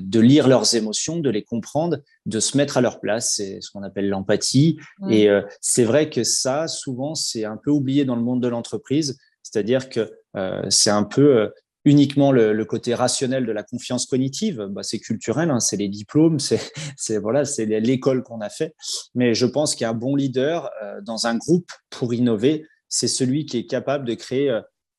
de, 0.00 0.20
lire 0.20 0.46
leurs 0.46 0.76
émotions, 0.76 1.18
de 1.18 1.28
les 1.28 1.42
comprendre, 1.42 1.98
de 2.26 2.38
se 2.38 2.56
mettre 2.56 2.76
à 2.76 2.80
leur 2.80 3.00
place. 3.00 3.34
C'est 3.34 3.60
ce 3.60 3.70
qu'on 3.70 3.82
appelle 3.82 4.08
l'empathie. 4.08 4.78
Et 5.10 5.28
euh, 5.28 5.42
c'est 5.60 5.82
vrai 5.82 6.10
que 6.10 6.22
ça, 6.22 6.68
souvent, 6.68 7.16
c'est 7.16 7.44
un 7.44 7.56
peu 7.56 7.72
oublié 7.72 8.04
dans 8.04 8.14
le 8.14 8.22
monde 8.22 8.40
de 8.40 8.46
l'entreprise. 8.46 9.18
C'est-à-dire 9.42 9.88
que 9.88 10.12
euh, 10.36 10.62
c'est 10.70 10.90
un 10.90 11.02
peu 11.02 11.50
uniquement 11.84 12.30
le, 12.30 12.64
côté 12.64 12.94
rationnel 12.94 13.46
de 13.46 13.52
la 13.52 13.64
confiance 13.64 14.06
cognitive, 14.06 14.68
bah, 14.70 14.82
c'est 14.84 15.00
culturel, 15.00 15.50
hein, 15.50 15.60
c'est 15.60 15.76
les 15.76 15.88
diplômes, 15.88 16.38
c'est 16.38 16.60
voilà, 17.20 17.44
c'est 17.44 17.66
l'école 17.66 18.22
qu'on 18.22 18.40
a 18.40 18.48
fait. 18.48 18.74
Mais 19.16 19.34
je 19.34 19.46
pense 19.46 19.74
qu'un 19.74 19.92
bon 19.92 20.14
leader 20.14 20.70
dans 21.02 21.26
un 21.26 21.36
groupe 21.36 21.70
pour 21.90 22.14
innover, 22.14 22.64
c'est 22.88 23.08
celui 23.08 23.44
qui 23.44 23.58
est 23.58 23.66
capable 23.66 24.04
de 24.04 24.14
créer, 24.14 24.56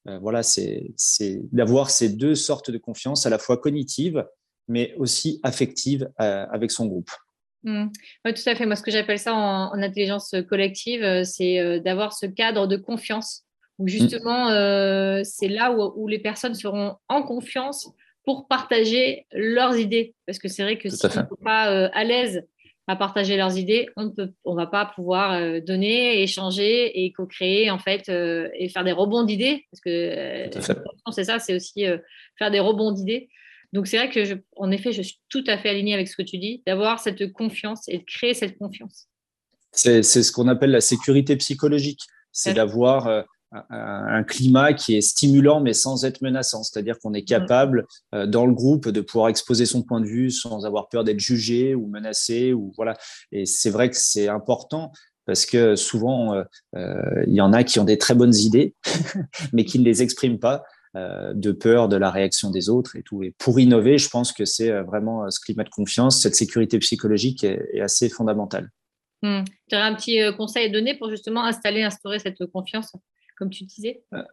euh, 0.07 0.11
euh, 0.11 0.19
voilà, 0.19 0.43
c'est 0.43 0.93
d'avoir 1.51 1.89
ces 1.89 2.09
deux 2.09 2.35
sortes 2.35 2.71
de 2.71 2.77
confiance, 2.77 3.25
à 3.25 3.29
la 3.29 3.37
fois 3.37 3.57
cognitive, 3.57 4.25
mais 4.67 4.93
aussi 4.97 5.39
affective 5.43 6.09
avec 6.17 6.71
son 6.71 6.87
groupe. 6.87 7.11
Mmh. 7.63 7.87
Oui, 8.25 8.33
tout 8.33 8.49
à 8.49 8.55
fait. 8.55 8.65
Moi, 8.65 8.75
ce 8.75 8.81
que 8.81 8.91
j'appelle 8.91 9.19
ça 9.19 9.33
en 9.33 9.81
intelligence 9.81 10.33
collective, 10.49 11.23
c'est 11.23 11.79
d'avoir 11.81 12.13
ce 12.13 12.25
cadre 12.25 12.67
de 12.67 12.77
confiance 12.77 13.45
où 13.77 13.87
justement, 13.87 14.49
euh, 14.49 15.21
c'est 15.23 15.47
là 15.47 15.71
où, 15.71 16.07
les 16.07 16.19
personnes 16.19 16.55
seront 16.55 16.95
en 17.09 17.23
confiance 17.23 17.89
pour 18.23 18.47
partager 18.47 19.25
leurs 19.33 19.77
idées. 19.77 20.15
Parce 20.25 20.39
que 20.39 20.47
c'est 20.47 20.63
vrai 20.63 20.77
que 20.77 20.89
si 20.89 21.05
on 21.05 21.07
ne 21.07 21.13
sont 21.13 21.27
pas 21.43 21.71
euh, 21.71 21.89
à 21.93 22.03
l'aise 22.03 22.43
à 22.87 22.95
partager 22.95 23.35
leurs 23.35 23.57
idées, 23.57 23.87
on 23.95 24.05
ne 24.05 24.25
on 24.43 24.55
va 24.55 24.67
pas 24.67 24.85
pouvoir 24.85 25.33
euh, 25.33 25.59
donner, 25.59 26.21
échanger 26.21 27.03
et 27.03 27.11
co-créer 27.11 27.71
en 27.71 27.79
fait 27.79 28.09
et 28.09 28.69
faire 28.69 28.83
des 28.83 28.91
rebonds 28.91 29.23
d'idées. 29.23 29.65
Parce 29.71 29.81
que 29.81 30.49
c'est 31.11 31.23
ça, 31.23 31.39
c'est 31.39 31.55
aussi 31.55 31.85
faire 32.37 32.51
des 32.51 32.59
rebonds 32.59 32.91
d'idées. 32.91 33.29
Donc 33.73 33.87
c'est 33.87 33.97
vrai 33.97 34.09
que, 34.09 34.23
je, 34.23 34.35
en 34.55 34.71
effet, 34.71 34.91
je 34.91 35.01
suis 35.01 35.19
tout 35.29 35.43
à 35.47 35.57
fait 35.57 35.69
alignée 35.69 35.93
avec 35.93 36.07
ce 36.07 36.15
que 36.15 36.21
tu 36.21 36.37
dis, 36.37 36.63
d'avoir 36.65 36.99
cette 36.99 37.33
confiance 37.33 37.87
et 37.87 37.97
de 37.97 38.03
créer 38.05 38.33
cette 38.33 38.57
confiance. 38.57 39.07
C'est 39.71 40.03
ce 40.03 40.31
qu'on 40.31 40.47
appelle 40.47 40.71
la 40.71 40.81
sécurité 40.81 41.35
psychologique. 41.35 42.01
C'est 42.31 42.53
d'avoir 42.53 43.25
un 43.69 44.23
climat 44.23 44.73
qui 44.73 44.95
est 44.95 45.01
stimulant 45.01 45.61
mais 45.61 45.73
sans 45.73 46.05
être 46.05 46.21
menaçant. 46.21 46.63
C'est-à-dire 46.63 46.99
qu'on 46.99 47.13
est 47.13 47.23
capable 47.23 47.85
euh, 48.13 48.25
dans 48.25 48.45
le 48.45 48.53
groupe 48.53 48.89
de 48.89 49.01
pouvoir 49.01 49.29
exposer 49.29 49.65
son 49.65 49.83
point 49.83 50.01
de 50.01 50.05
vue 50.05 50.31
sans 50.31 50.65
avoir 50.65 50.89
peur 50.89 51.03
d'être 51.03 51.19
jugé 51.19 51.75
ou 51.75 51.87
menacé 51.87 52.53
ou 52.53 52.71
voilà. 52.75 52.95
Et 53.31 53.45
c'est 53.45 53.69
vrai 53.69 53.89
que 53.89 53.97
c'est 53.97 54.27
important 54.27 54.91
parce 55.25 55.45
que 55.45 55.75
souvent 55.75 56.33
euh, 56.33 56.43
euh, 56.75 57.23
il 57.27 57.33
y 57.33 57.41
en 57.41 57.53
a 57.53 57.63
qui 57.63 57.79
ont 57.79 57.83
des 57.83 57.97
très 57.97 58.15
bonnes 58.15 58.35
idées 58.35 58.75
mais 59.53 59.65
qui 59.65 59.79
ne 59.79 59.85
les 59.85 60.01
expriment 60.01 60.39
pas 60.39 60.63
de 60.97 61.51
peur 61.51 61.89
de 61.89 61.97
la 61.97 62.09
réaction 62.09 62.51
des 62.51 62.69
autres 62.69 62.95
et 62.95 63.03
tout. 63.03 63.21
Et 63.21 63.35
pour 63.37 63.59
innover, 63.59 63.97
je 63.97 64.07
pense 64.07 64.31
que 64.31 64.45
c'est 64.45 64.71
vraiment 64.83 65.29
ce 65.29 65.41
climat 65.41 65.65
de 65.65 65.69
confiance, 65.69 66.21
cette 66.21 66.35
sécurité 66.35 66.79
psychologique 66.79 67.43
est, 67.43 67.81
assez 67.81 68.07
fondamentale. 68.07 68.69
Hmm. 69.21 69.41
Tu 69.69 69.75
aurais 69.75 69.87
un 69.87 69.95
petit 69.95 70.21
conseil 70.37 70.67
à 70.67 70.69
donner 70.69 70.97
pour 70.97 71.09
justement 71.09 71.43
installer, 71.43 71.83
instaurer 71.83 72.19
cette 72.19 72.45
confiance? 72.45 72.95
Comme 73.37 73.49
tu 73.49 73.65
disais? 73.65 74.03
Euh, 74.13 74.23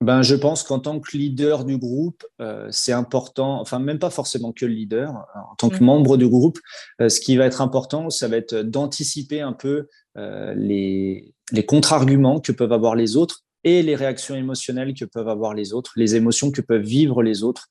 ben, 0.00 0.22
je 0.22 0.34
pense 0.34 0.62
qu'en 0.62 0.80
tant 0.80 0.98
que 1.00 1.16
leader 1.16 1.64
du 1.64 1.78
groupe, 1.78 2.24
euh, 2.40 2.68
c'est 2.70 2.92
important, 2.92 3.60
enfin 3.60 3.78
même 3.78 3.98
pas 3.98 4.10
forcément 4.10 4.52
que 4.52 4.66
le 4.66 4.72
leader, 4.72 5.10
hein, 5.10 5.40
en 5.50 5.54
tant 5.54 5.68
que 5.68 5.82
mm. 5.82 5.86
membre 5.86 6.16
du 6.16 6.28
groupe, 6.28 6.58
euh, 7.00 7.08
ce 7.08 7.20
qui 7.20 7.36
va 7.36 7.46
être 7.46 7.60
important, 7.60 8.10
ça 8.10 8.28
va 8.28 8.36
être 8.36 8.56
d'anticiper 8.56 9.40
un 9.40 9.52
peu 9.52 9.88
les, 10.14 11.34
les 11.52 11.64
contre-arguments 11.64 12.38
que 12.38 12.52
peuvent 12.52 12.72
avoir 12.74 12.94
les 12.94 13.16
autres 13.16 13.44
et 13.64 13.82
les 13.82 13.94
réactions 13.94 14.34
émotionnelles 14.34 14.92
que 14.92 15.06
peuvent 15.06 15.28
avoir 15.28 15.54
les 15.54 15.72
autres, 15.72 15.92
les 15.96 16.16
émotions 16.16 16.50
que 16.50 16.60
peuvent 16.60 16.82
vivre 16.82 17.22
les 17.22 17.42
autres. 17.42 17.68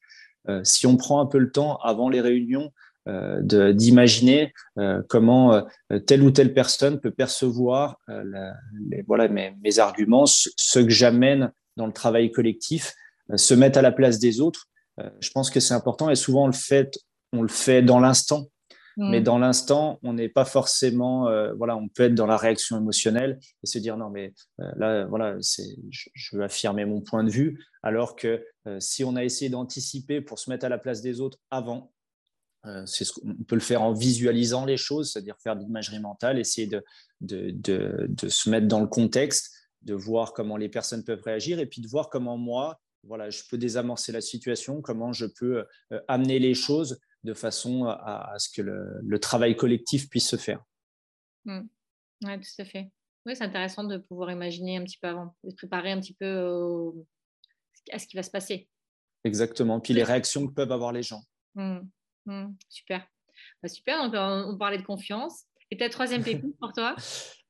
si 0.64 0.88
on 0.88 0.98
prend 0.98 1.22
un 1.22 1.28
peu 1.28 1.38
le 1.38 1.52
temps 1.52 1.76
avant 1.84 2.10
les 2.10 2.20
réunions 2.20 2.72
d'imaginer 3.08 4.54
euh, 4.78 5.02
comment 5.10 5.54
euh, 5.54 6.00
telle 6.00 6.22
ou 6.22 6.32
telle 6.32 6.54
personne 6.54 7.00
peut 7.00 7.12
percevoir 7.12 7.98
les, 8.08 9.02
voilà, 9.08 9.28
mes, 9.28 9.56
mes, 9.64 9.80
arguments, 9.80 10.26
ce, 10.26 10.80
que 10.80 10.90
j'amène 10.90 11.52
dans 11.78 11.88
le 11.88 11.94
travail 11.94 12.32
collectif, 12.32 12.94
se 13.36 13.54
mettre 13.54 13.80
à 13.80 13.82
la 13.82 13.92
place 13.92 14.20
des 14.20 14.42
autres. 14.42 14.68
je 15.20 15.30
pense 15.32 15.50
que 15.50 15.60
c'est 15.60 15.74
important 15.74 16.10
et 16.10 16.16
souvent 16.16 16.44
on 16.44 16.48
le 16.48 16.54
fait, 16.54 17.00
on 17.34 17.42
le 17.42 17.48
fait 17.48 17.82
dans 17.82 18.00
l'instant. 18.00 18.48
Mais 18.98 19.22
mm. 19.22 19.24
dans 19.24 19.40
l'instant, 19.40 20.00
on 20.04 20.14
n'est 20.14 20.30
pas 20.30 20.44
forcément, 20.44 21.30
voilà, 21.56 21.78
on 21.78 21.88
peut 21.88 22.04
être 22.04 22.16
dans 22.16 22.28
la 22.28 22.36
réaction 22.36 22.78
émotionnelle 22.78 23.40
et 23.64 23.68
se 23.68 23.80
dire 23.80 23.96
non, 23.96 24.10
mais 24.10 24.34
là, 24.76 25.06
voilà, 25.06 25.38
je, 25.40 26.36
veux 26.36 26.44
affirmer 26.44 26.84
mon 26.84 27.00
point 27.00 27.24
de 27.24 27.30
vue, 27.30 27.64
alors 27.84 28.18
que 28.18 28.46
si 28.80 29.06
on 29.06 29.16
a 29.16 29.24
essayé 29.24 29.50
d'anticiper 29.50 30.20
pour 30.20 30.40
se 30.40 30.50
mettre 30.50 30.66
à 30.66 30.70
la 30.70 30.78
place 30.78 31.02
des 31.02 31.22
autres 31.22 31.38
avant, 31.52 31.94
euh, 32.66 32.86
on 33.24 33.44
peut 33.44 33.56
le 33.56 33.62
faire 33.62 33.82
en 33.82 33.94
visualisant 33.94 34.66
les 34.66 34.78
choses, 34.78 35.12
c'est-à-dire 35.12 35.36
faire 35.42 35.56
de 35.56 35.64
l'imagerie 35.64 36.00
mentale, 36.00 36.38
essayer 36.38 36.68
de, 36.68 36.84
de, 37.22 38.30
se 38.30 38.50
mettre 38.50 38.68
dans 38.68 38.80
le 38.80 38.88
contexte, 38.88 39.52
de 39.82 39.96
voir 39.96 40.34
comment 40.34 40.58
les 40.58 40.70
personnes 40.70 41.04
peuvent 41.04 41.24
réagir 41.24 41.60
et 41.60 41.66
puis 41.66 41.82
de 41.82 41.88
voir 41.88 42.10
comment 42.10 42.38
moi, 42.38 42.80
voilà, 43.04 43.32
je 43.32 43.42
peux 43.50 43.58
désamorcer 43.58 44.12
la 44.12 44.22
situation, 44.22 44.82
comment 44.82 45.12
je 45.12 45.26
peux 45.26 45.66
euh, 45.92 46.00
amener 46.08 46.38
les 46.38 46.54
choses 46.54 47.00
de 47.24 47.34
façon 47.34 47.86
à, 47.86 48.34
ce 48.38 48.50
que 48.50 48.62
le, 48.62 49.20
travail 49.20 49.56
collectif 49.56 50.10
puisse 50.10 50.28
se 50.28 50.38
faire. 50.38 50.64
Mmh. 51.46 51.62
Oui, 52.24 52.40
tout 52.40 52.62
à 52.62 52.66
fait. 52.66 52.92
Oui, 53.26 53.36
c'est 53.36 53.44
intéressant 53.44 53.84
de 53.84 53.98
pouvoir 53.98 54.32
imaginer 54.32 54.78
un 54.78 54.84
petit 54.84 54.98
peu 55.00 55.08
avant, 55.08 55.36
de 55.44 55.54
préparer 55.54 55.92
un 55.92 56.00
petit 56.00 56.16
peu 56.16 56.92
à 57.92 58.00
ce 58.00 58.08
qui 58.08 58.16
va 58.16 58.24
se 58.24 58.32
passer. 58.32 58.68
Exactement. 59.24 59.80
Puis 59.80 59.94
les 59.94 60.04
réactions 60.04 60.48
que 60.48 60.54
peuvent 60.54 60.72
avoir 60.72 60.92
les 60.92 61.04
gens. 61.04 61.24
Mmh. 61.54 61.82
Mmh, 62.26 62.48
super. 62.70 63.06
Bah, 63.62 63.70
super, 63.70 64.04
donc 64.04 64.14
on, 64.16 64.58
parlait 64.58 64.78
de 64.78 64.84
confiance. 64.84 65.44
Et 65.70 65.78
ta 65.78 65.90
troisième 65.90 66.24
pépite 66.24 66.58
pour 66.60 66.74
toi? 66.74 66.96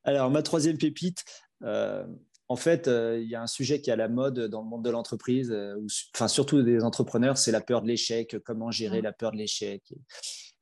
Alors, 0.04 0.30
ma 0.30 0.42
troisième 0.42 0.78
pépite, 0.78 1.24
euh, 1.64 2.06
en 2.48 2.56
fait, 2.56 2.88
euh, 2.88 3.20
il 3.22 3.30
y 3.30 3.36
a 3.36 3.42
un 3.42 3.48
sujet 3.48 3.82
qui 3.82 3.90
est 3.90 3.94
à 3.94 3.98
la 3.98 4.10
mode 4.10 4.40
dans 4.40 4.62
le 4.62 4.68
monde 4.68 4.84
de 4.84 4.90
l'entreprise, 4.90 5.52
euh, 5.52 5.76
enfin 6.16 6.28
surtout 6.28 6.64
des 6.64 6.84
entrepreneurs, 6.84 7.38
c'est 7.38 7.52
la 7.52 7.62
peur 7.62 7.82
de 7.82 7.88
l'échec, 7.88 8.38
comment 8.44 8.72
gérer 8.72 9.00
mmh. 9.00 9.04
la 9.04 9.14
peur 9.14 9.32
de 9.32 9.38
l'échec. 9.38 9.84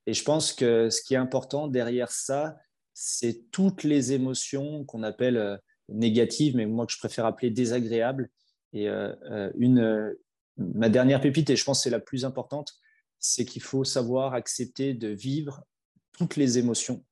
Et, 0.05 0.13
je 0.13 0.23
pense 0.23 0.53
que 0.53 0.89
ce 0.89 1.01
qui 1.01 1.13
est 1.13 1.17
important 1.17 1.67
derrière 1.67 2.11
ça, 2.11 2.57
c'est 2.93 3.49
toutes 3.51 3.83
les 3.83 4.11
émotions 4.13 4.83
qu'on 4.85 5.03
appelle 5.03 5.59
négatives, 5.87 6.55
mais 6.55 6.65
moi 6.65 6.85
que 6.85 6.91
je 6.91 6.97
préfère 6.97 7.25
appeler 7.25 7.51
désagréables. 7.51 8.29
Et 8.73 8.87
une, 8.87 10.15
ma 10.57 10.89
dernière 10.89 11.21
pépite, 11.21 11.49
et 11.51 11.55
je 11.55 11.63
pense 11.63 11.79
que 11.79 11.83
c'est 11.83 11.89
la 11.91 11.99
plus 11.99 12.25
importante, 12.25 12.73
c'est 13.19 13.45
qu'il 13.45 13.61
faut 13.61 13.83
savoir 13.83 14.33
accepter 14.33 14.93
de 14.93 15.09
vivre 15.09 15.63
toutes 16.17 16.35
les 16.35 16.57
émotions. 16.57 17.03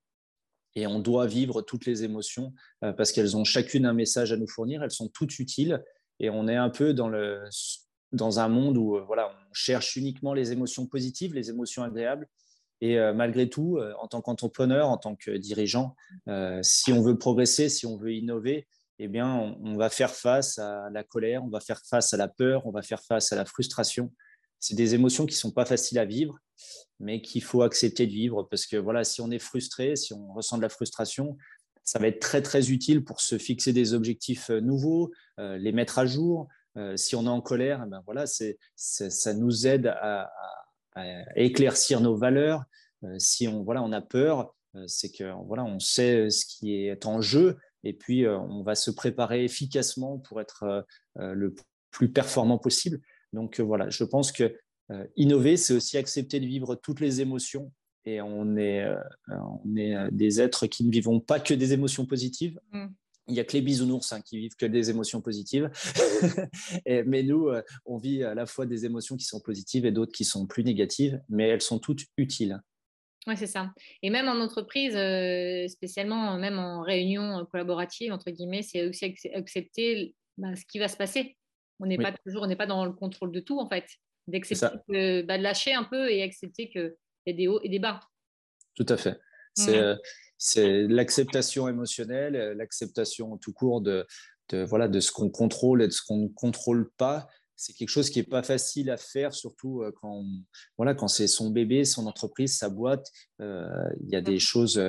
Et 0.75 0.85
on 0.85 0.99
doit 0.99 1.25
vivre 1.25 1.61
toutes 1.61 1.85
les 1.85 2.03
émotions 2.03 2.53
euh, 2.83 2.93
parce 2.93 3.11
qu'elles 3.11 3.35
ont 3.35 3.43
chacune 3.43 3.85
un 3.85 3.93
message 3.93 4.31
à 4.31 4.37
nous 4.37 4.47
fournir, 4.47 4.83
elles 4.83 4.91
sont 4.91 5.09
toutes 5.09 5.39
utiles. 5.39 5.83
Et 6.19 6.29
on 6.29 6.47
est 6.47 6.55
un 6.55 6.69
peu 6.69 6.93
dans, 6.93 7.09
le, 7.09 7.43
dans 8.11 8.39
un 8.39 8.47
monde 8.47 8.77
où 8.77 8.95
euh, 8.95 9.01
voilà, 9.01 9.29
on 9.29 9.53
cherche 9.53 9.95
uniquement 9.95 10.33
les 10.33 10.51
émotions 10.51 10.85
positives, 10.85 11.33
les 11.33 11.49
émotions 11.49 11.83
agréables. 11.83 12.27
Et 12.79 12.99
euh, 12.99 13.11
malgré 13.11 13.49
tout, 13.49 13.79
en 13.99 14.07
tant 14.07 14.21
qu'entrepreneur, 14.21 14.87
en 14.87 14.97
tant 14.97 15.15
que 15.15 15.31
dirigeant, 15.31 15.95
si 16.61 16.93
on 16.93 17.01
veut 17.01 17.17
progresser, 17.17 17.69
si 17.69 17.87
on 17.87 17.97
veut 17.97 18.13
innover, 18.13 18.67
eh 18.99 19.07
bien, 19.07 19.57
on, 19.63 19.77
va 19.77 19.89
faire 19.89 20.11
face 20.11 20.59
à 20.59 20.89
la 20.91 21.03
colère, 21.03 21.43
on 21.43 21.49
va 21.49 21.59
faire 21.59 21.81
face 21.87 22.13
à 22.13 22.17
la 22.17 22.27
peur, 22.27 22.67
on 22.67 22.71
va 22.71 22.83
faire 22.83 23.01
face 23.01 23.31
à 23.31 23.35
la 23.35 23.45
frustration 23.45 24.11
c'est 24.59 24.75
des 24.75 24.95
émotions 24.95 25.25
qui 25.25 25.35
sont 25.35 25.51
pas 25.51 25.65
faciles 25.65 25.99
à 25.99 26.05
vivre, 26.05 26.39
mais 26.99 27.21
qu'il 27.21 27.43
faut 27.43 27.61
accepter 27.61 28.07
de 28.07 28.11
vivre 28.11 28.43
parce 28.43 28.65
que 28.65 28.77
voilà, 28.77 29.03
si 29.03 29.21
on 29.21 29.31
est 29.31 29.39
frustré, 29.39 29.95
si 29.95 30.13
on 30.13 30.33
ressent 30.33 30.57
de 30.57 30.61
la 30.61 30.69
frustration, 30.69 31.37
ça 31.87 31.99
va 31.99 32.07
être 32.07 32.19
très 32.19 32.41
très 32.41 32.69
utile 32.69 33.03
pour 33.03 33.21
se 33.21 33.37
fixer 33.37 33.71
des 33.71 33.93
objectifs 33.93 34.49
euh, 34.49 34.59
nouveaux, 34.59 35.11
euh, 35.39 35.57
les 35.57 35.71
mettre 35.71 35.99
à 35.99 36.05
jour. 36.05 36.49
Euh, 36.75 36.97
si 36.97 37.15
on 37.15 37.23
est 37.23 37.29
en 37.29 37.41
colère, 37.41 37.83
eh 37.85 37.89
ben 37.89 38.01
voilà, 38.05 38.27
c'est, 38.27 38.57
ça 38.75 39.33
nous 39.33 39.65
aide 39.65 39.87
à, 39.87 40.29
éclaircir 41.35 42.01
nos 42.01 42.17
valeurs. 42.17 42.63
si 43.19 43.47
on 43.47 43.63
voilà, 43.63 43.83
on 43.83 43.91
a 43.91 44.01
peur, 44.01 44.55
c'est 44.87 45.11
que 45.11 45.31
voilà, 45.45 45.63
on 45.63 45.79
sait 45.79 46.31
ce 46.31 46.43
qui 46.43 46.73
est 46.73 47.05
en 47.05 47.21
jeu 47.21 47.57
et 47.83 47.93
puis 47.93 48.27
on 48.27 48.63
va 48.63 48.73
se 48.73 48.89
préparer 48.89 49.43
efficacement 49.43 50.17
pour 50.17 50.41
être 50.41 50.87
le 51.15 51.53
plus 51.91 52.11
performant 52.11 52.57
possible. 52.57 52.99
Donc 53.33 53.59
euh, 53.59 53.63
voilà, 53.63 53.89
je 53.89 54.03
pense 54.03 54.31
que 54.31 54.55
euh, 54.91 55.05
innover, 55.15 55.57
c'est 55.57 55.73
aussi 55.73 55.97
accepter 55.97 56.39
de 56.39 56.45
vivre 56.45 56.75
toutes 56.75 56.99
les 56.99 57.21
émotions 57.21 57.71
et 58.05 58.21
on 58.21 58.55
est, 58.55 58.85
on 59.27 59.75
est 59.75 60.09
des 60.11 60.39
êtres 60.39 60.65
qui 60.65 60.85
ne 60.85 60.91
vivons 60.91 61.19
pas 61.19 61.41
que 61.41 61.53
des 61.53 61.73
émotions 61.73 62.05
positives. 62.05 62.57
Mm. 62.71 62.85
Il 63.27 63.33
n'y 63.33 63.41
a 63.41 63.43
que 63.43 63.51
les 63.51 63.61
bisounours 63.61 64.13
hein, 64.13 64.21
qui 64.21 64.37
vivent 64.37 64.55
que 64.55 64.65
des 64.65 64.89
émotions 64.89 65.19
positives. 65.19 65.69
mais 66.85 67.23
nous, 67.23 67.49
on 67.85 67.97
vit 67.97 68.23
à 68.23 68.33
la 68.33 68.45
fois 68.45 68.65
des 68.65 68.85
émotions 68.85 69.17
qui 69.17 69.25
sont 69.25 69.41
positives 69.41 69.85
et 69.85 69.91
d'autres 69.91 70.13
qui 70.13 70.23
sont 70.23 70.47
plus 70.47 70.63
négatives, 70.63 71.21
mais 71.27 71.49
elles 71.49 71.59
sont 71.59 71.79
toutes 71.79 72.05
utiles. 72.15 72.61
Oui, 73.27 73.35
c'est 73.35 73.45
ça. 73.45 73.73
Et 74.01 74.09
même 74.09 74.29
en 74.29 74.39
entreprise, 74.39 74.93
spécialement, 75.69 76.37
même 76.37 76.59
en 76.59 76.83
réunion 76.83 77.45
collaborative, 77.51 78.13
entre 78.13 78.31
guillemets, 78.31 78.61
c'est 78.61 78.87
aussi 78.87 79.13
accepter 79.33 80.15
bah, 80.37 80.55
ce 80.55 80.63
qui 80.65 80.79
va 80.79 80.87
se 80.87 80.95
passer. 80.95 81.35
On 81.79 81.85
n'est 81.85 81.97
pas 81.97 82.11
toujours, 82.25 82.43
on 82.43 82.47
n'est 82.47 82.55
pas 82.55 82.65
dans 82.65 82.85
le 82.85 82.93
contrôle 82.93 83.31
de 83.31 83.39
tout, 83.39 83.59
en 83.59 83.69
fait. 83.69 83.85
D'accepter, 84.27 85.23
bah, 85.23 85.37
de 85.37 85.43
lâcher 85.43 85.73
un 85.73 85.83
peu 85.83 86.11
et 86.11 86.21
accepter 86.21 86.69
qu'il 86.69 86.95
y 87.27 87.31
a 87.31 87.33
des 87.33 87.47
hauts 87.47 87.61
et 87.63 87.69
des 87.69 87.79
bas. 87.79 87.99
Tout 88.75 88.85
à 88.89 88.97
fait. 88.97 89.17
C'est, 89.53 89.77
euh, 89.77 89.95
c'est 90.37 90.83
l'acceptation 90.83 91.67
émotionnelle, 91.67 92.35
euh, 92.35 92.53
l'acceptation 92.53 93.37
tout 93.37 93.53
court 93.53 93.81
de, 93.81 94.05
de, 94.49 94.63
voilà, 94.63 94.87
de 94.87 94.99
ce 94.99 95.11
qu'on 95.11 95.29
contrôle 95.29 95.81
et 95.81 95.87
de 95.87 95.93
ce 95.93 96.01
qu'on 96.03 96.17
ne 96.17 96.27
contrôle 96.27 96.91
pas. 96.97 97.27
C'est 97.55 97.73
quelque 97.73 97.89
chose 97.89 98.09
qui 98.09 98.19
n'est 98.19 98.25
pas 98.25 98.43
facile 98.43 98.91
à 98.91 98.97
faire, 98.97 99.33
surtout 99.33 99.81
euh, 99.81 99.91
quand, 100.01 100.25
voilà, 100.77 100.93
quand 100.93 101.07
c'est 101.07 101.27
son 101.27 101.49
bébé, 101.49 101.85
son 101.85 102.05
entreprise, 102.05 102.57
sa 102.57 102.69
boîte. 102.69 103.07
Il 103.39 104.09
y 104.09 104.15
a 104.15 104.21
des 104.21 104.39
choses 104.39 104.79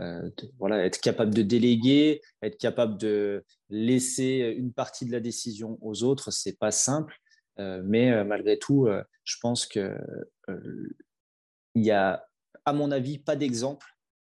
euh, 0.00 0.30
voilà, 0.58 0.84
être 0.84 1.00
capable 1.00 1.34
de 1.34 1.42
déléguer, 1.42 2.22
être 2.42 2.58
capable 2.58 2.96
de 2.98 3.44
laisser 3.68 4.54
une 4.56 4.72
partie 4.72 5.04
de 5.04 5.12
la 5.12 5.20
décision 5.20 5.78
aux 5.82 6.02
autres, 6.02 6.30
c'est 6.30 6.58
pas 6.58 6.70
simple. 6.70 7.14
Euh, 7.58 7.82
mais 7.84 8.10
euh, 8.10 8.24
malgré 8.24 8.58
tout, 8.58 8.88
je 9.24 9.36
pense 9.40 9.66
que 9.66 9.96
il 11.74 11.84
y 11.84 11.90
a, 11.90 12.24
à 12.64 12.72
mon 12.72 12.90
avis, 12.90 13.18
pas 13.18 13.36
d'exemple 13.36 13.86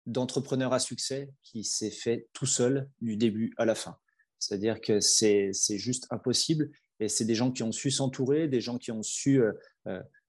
d'entrepreneur 0.05 0.73
à 0.73 0.79
succès 0.79 1.29
qui 1.43 1.63
s'est 1.63 1.91
fait 1.91 2.27
tout 2.33 2.47
seul 2.47 2.89
du 2.99 3.15
début 3.15 3.53
à 3.57 3.65
la 3.65 3.75
fin. 3.75 3.97
C'est-à-dire 4.39 4.81
que 4.81 4.99
c'est 4.99 5.53
juste 5.77 6.07
impossible. 6.09 6.71
Et 6.99 7.07
c'est 7.07 7.23
des 7.23 7.35
gens 7.35 7.51
qui 7.51 7.63
ont 7.63 7.71
su 7.71 7.91
s'entourer, 7.91 8.49
des 8.49 8.59
gens 8.59 8.77
qui 8.77 8.91
ont 8.91 9.03
su 9.03 9.41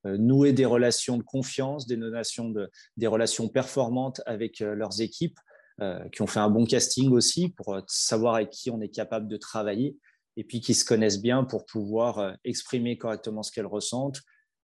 nouer 0.04 0.52
des 0.52 0.64
relations 0.64 1.18
de 1.18 1.22
confiance, 1.22 1.86
des, 1.86 1.96
de, 1.96 2.70
des 2.96 3.06
relations 3.06 3.48
performantes 3.48 4.20
avec 4.26 4.60
euh, 4.60 4.74
leurs 4.74 5.00
équipes, 5.00 5.38
euh, 5.80 6.08
qui 6.10 6.22
ont 6.22 6.26
fait 6.26 6.40
un 6.40 6.50
bon 6.50 6.64
casting 6.64 7.10
aussi 7.10 7.48
pour 7.50 7.80
savoir 7.86 8.34
avec 8.36 8.50
qui 8.50 8.70
on 8.70 8.80
est 8.80 8.88
capable 8.88 9.28
de 9.28 9.36
travailler, 9.36 9.96
et 10.36 10.44
puis 10.44 10.60
qui 10.60 10.74
se 10.74 10.84
connaissent 10.84 11.20
bien 11.20 11.44
pour 11.44 11.66
pouvoir 11.66 12.36
exprimer 12.44 12.96
correctement 12.96 13.42
ce 13.42 13.50
qu'elles 13.50 13.66
ressentent 13.66 14.20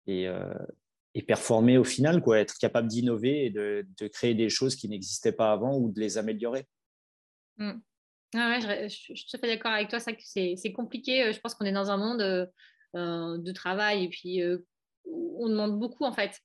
et, 0.07 0.29
performer 1.27 1.77
au 1.79 1.85
final, 1.85 2.23
quoi, 2.23 2.39
être 2.39 2.57
capable 2.59 2.87
d'innover 2.87 3.47
et 3.47 3.51
de, 3.51 3.85
créer 4.13 4.35
des 4.35 4.49
choses 4.49 4.77
qui 4.77 4.89
n'existaient 4.89 5.33
pas 5.33 5.51
avant 5.51 5.77
ou 5.77 5.91
de 5.91 5.99
les 5.99 6.17
améliorer. 6.17 6.65
Mm. 7.57 7.81
Ah 8.35 8.51
ouais, 8.51 8.61
je, 8.61 8.89
je, 8.89 9.15
suis 9.15 9.27
tout 9.29 9.37
à 9.37 9.41
fait 9.41 9.49
d'accord 9.49 9.73
avec 9.73 9.89
toi, 9.89 9.99
c'est 9.99 10.73
compliqué. 10.73 11.33
Je 11.33 11.41
pense 11.41 11.55
qu'on 11.55 11.65
est 11.65 11.73
dans 11.73 11.91
un 11.91 11.97
monde 11.97 12.49
de 12.95 13.53
travail 13.53 14.05
et 14.05 14.09
puis 14.09 14.41
on 15.39 15.49
demande 15.49 15.79
beaucoup 15.79 16.05
en 16.05 16.13
fait. 16.13 16.41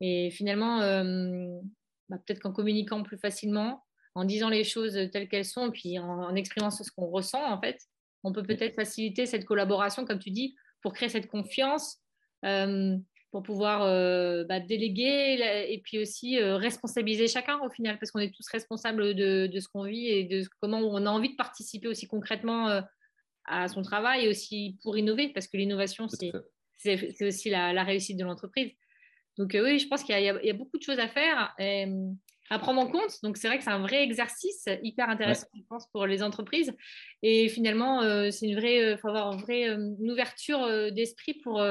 Et 0.00 0.30
finalement, 0.30 0.80
euh, 0.80 1.60
bah, 2.08 2.16
peut-être 2.24 2.40
qu'en 2.40 2.52
communiquant 2.52 3.02
plus 3.02 3.18
facilement, 3.18 3.84
en 4.14 4.24
disant 4.24 4.48
les 4.48 4.64
choses 4.64 4.98
telles 5.12 5.28
qu'elles 5.28 5.44
sont, 5.44 5.70
puis 5.70 5.98
en, 5.98 6.34
exprimant 6.34 6.70
ce 6.70 6.90
qu'on 6.90 7.06
ressent, 7.06 7.44
en 7.44 7.60
fait, 7.60 7.78
on 8.24 8.32
peut 8.32 8.42
peut-être 8.42 8.74
faciliter 8.74 9.26
cette 9.26 9.44
collaboration, 9.44 10.04
comme 10.04 10.18
tu 10.18 10.30
dis, 10.30 10.56
pour 10.82 10.92
créer 10.92 11.08
cette 11.08 11.28
confiance, 11.28 11.98
euh, 12.44 12.96
pour 13.30 13.42
pouvoir 13.42 13.82
euh, 13.82 14.44
bah, 14.44 14.58
déléguer 14.58 15.38
et 15.68 15.80
puis 15.84 16.00
aussi 16.00 16.42
responsabiliser 16.42 17.28
chacun 17.28 17.60
au 17.60 17.70
final, 17.70 17.98
parce 17.98 18.10
qu'on 18.10 18.18
est 18.18 18.34
tous 18.34 18.48
responsables 18.48 19.14
de, 19.14 19.46
de 19.46 19.60
ce 19.60 19.68
qu'on 19.68 19.84
vit 19.84 20.08
et 20.08 20.24
de 20.24 20.42
comment 20.60 20.78
on 20.78 21.06
a 21.06 21.10
envie 21.10 21.30
de 21.30 21.36
participer 21.36 21.86
aussi 21.86 22.08
concrètement 22.08 22.82
à 23.44 23.68
son 23.68 23.82
travail 23.82 24.24
et 24.24 24.28
aussi 24.28 24.78
pour 24.82 24.98
innover, 24.98 25.28
parce 25.28 25.46
que 25.46 25.56
l'innovation, 25.56 26.08
c'est 26.08 26.32
c'est 26.80 27.26
aussi 27.26 27.50
la, 27.50 27.84
réussite 27.84 28.18
de 28.18 28.24
l'entreprise. 28.24 28.72
Donc 29.38 29.54
euh, 29.54 29.64
oui, 29.64 29.78
je 29.78 29.86
pense 29.86 30.02
qu'il 30.02 30.18
y, 30.18 30.28
a 30.28 30.52
beaucoup 30.52 30.78
de 30.78 30.82
choses 30.82 30.98
à 30.98 31.08
faire, 31.08 31.54
euh, 31.60 32.10
à 32.50 32.58
prendre 32.58 32.80
en 32.80 32.88
compte. 32.88 33.22
Donc 33.22 33.36
c'est 33.36 33.48
vrai 33.48 33.58
que 33.58 33.64
c'est 33.64 33.70
un 33.70 33.80
vrai 33.80 34.02
exercice 34.02 34.66
hyper 34.82 35.08
intéressant, 35.08 35.46
je 35.54 35.62
pense, 35.68 35.86
pour 35.92 36.06
les 36.06 36.22
entreprises. 36.22 36.74
Et 37.22 37.48
finalement, 37.48 38.02
euh, 38.02 38.30
c'est 38.30 38.46
une 38.46 38.58
vraie, 38.58 38.96
faut 38.98 39.08
avoir 39.08 39.32
une 39.32 39.40
vraie 39.40 39.76
ouverture 40.00 40.92
d'esprit 40.92 41.34
pour 41.34 41.62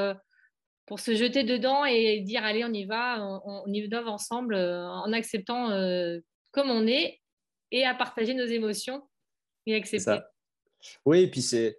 pour 0.86 1.00
se 1.00 1.13
jeter 1.13 1.43
dedans 1.43 1.86
et 1.86 2.22
dire 2.22 2.43
allez, 2.43 2.65
on 2.65 2.74
y 2.74 2.86
va, 2.86 3.24
on, 3.24 3.63
on 3.67 3.74
innove 3.74 4.08
ensemble 4.08 4.56
en 4.56 5.12
acceptant 5.13 5.69
comme 6.52 6.72
on 6.72 6.88
est 6.88 7.19
et 7.72 7.86
à 7.86 7.93
partager 7.93 8.34
nos 8.34 8.45
émotions 8.45 9.08
et 9.67 9.76
accepter. 9.76 10.17
Oui, 11.06 11.22
et 11.22 11.28
puis 11.30 11.41
c'est 11.41 11.78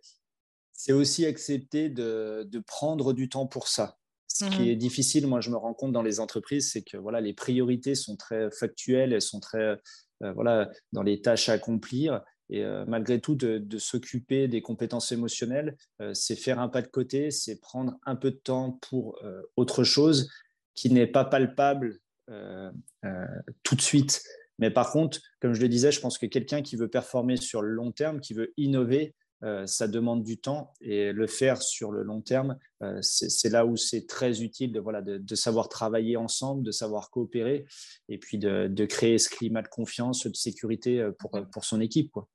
c'est 0.83 0.93
aussi 0.93 1.27
accepter 1.27 1.91
de, 1.91 2.49
prendre 2.67 3.13
du 3.13 3.29
temps 3.29 3.47
pour 3.47 3.69
ça. 3.69 3.99
Ce 4.29 4.47
qui 4.47 4.63
mhm. 4.63 4.69
est 4.69 4.77
difficile, 4.77 5.27
moi 5.27 5.43
je 5.43 5.51
me 5.51 5.57
rends 5.57 5.75
compte 5.75 5.93
dans 5.93 6.03
les 6.03 6.21
entreprises, 6.21 6.71
c'est 6.73 6.81
que 6.81 6.97
voilà, 6.97 7.21
les 7.21 7.35
priorités 7.35 7.95
sont 7.95 8.17
très 8.17 8.51
factuelles, 8.51 9.13
elles 9.13 9.21
sont 9.21 9.41
très 9.41 9.77
euh, 10.23 10.33
voilà, 10.33 10.71
dans 10.93 11.03
les 11.03 11.21
tâches 11.21 11.51
à 11.51 11.53
accomplir. 11.53 12.23
Et 12.49 12.65
euh, 12.65 12.87
malgré 12.87 13.21
tout, 13.21 13.35
de, 13.35 13.79
s'occuper 13.79 14.49
des 14.49 14.63
compétences 14.63 15.13
émotionnelles, 15.13 15.77
euh, 16.01 16.15
c'est 16.15 16.35
faire 16.37 16.59
un 16.59 16.71
pas 16.71 16.81
de 16.81 16.89
côté, 16.89 17.31
c'est 17.31 17.61
prendre 17.61 17.93
un 18.07 18.17
peu 18.17 18.31
de 18.31 18.41
temps 18.43 18.79
pour 18.81 19.21
autre 19.57 19.85
chose 19.85 20.31
qui 20.75 20.91
n'est 20.91 21.07
pas 21.07 21.27
palpable 21.27 22.01
tout 23.65 23.75
de 23.75 23.83
suite. 23.83 24.23
Mais 24.59 24.71
par 24.71 24.93
contre, 24.93 25.21
comme 25.41 25.53
je 25.53 25.61
le 25.61 25.69
disais, 25.69 25.93
je 25.93 26.01
pense 26.01 26.17
que 26.17 26.27
quelqu'un 26.27 26.63
qui 26.63 26.77
veut 26.77 26.89
performer 26.89 27.37
sur 27.37 27.61
le 27.61 27.69
long 27.69 27.93
terme, 27.93 28.21
qui 28.21 28.33
veut 28.33 28.55
innover, 28.57 29.15
euh, 29.43 29.67
ça 29.67 29.89
demande 29.89 30.23
du 30.23 30.39
temps 30.39 30.75
et 30.83 31.13
le 31.13 31.27
faire 31.27 31.63
sur 31.63 31.93
le 31.93 32.03
long 32.03 32.21
terme, 32.21 32.59
euh, 32.83 32.99
c'est 33.01 33.49
là 33.49 33.65
où 33.65 33.75
c'est 33.75 34.07
très 34.07 34.43
utile 34.43 34.71
de, 34.71 34.81
voilà, 34.81 35.01
de, 35.01 35.35
savoir 35.35 35.71
travailler 35.71 36.19
ensemble, 36.19 36.63
de 36.63 36.71
savoir 36.71 37.11
coopérer 37.11 37.65
et 38.11 38.19
puis 38.19 38.37
de, 38.37 38.85
créer 38.85 39.17
ce 39.17 39.31
climat 39.31 39.63
de 39.63 39.69
confiance, 39.69 40.27
de 40.27 40.37
sécurité 40.37 41.01
euh, 41.01 41.13
pour, 41.19 41.31
pour 41.53 41.65
son 41.65 41.81
équipe. 41.81 42.11
Quoi. 42.11 42.29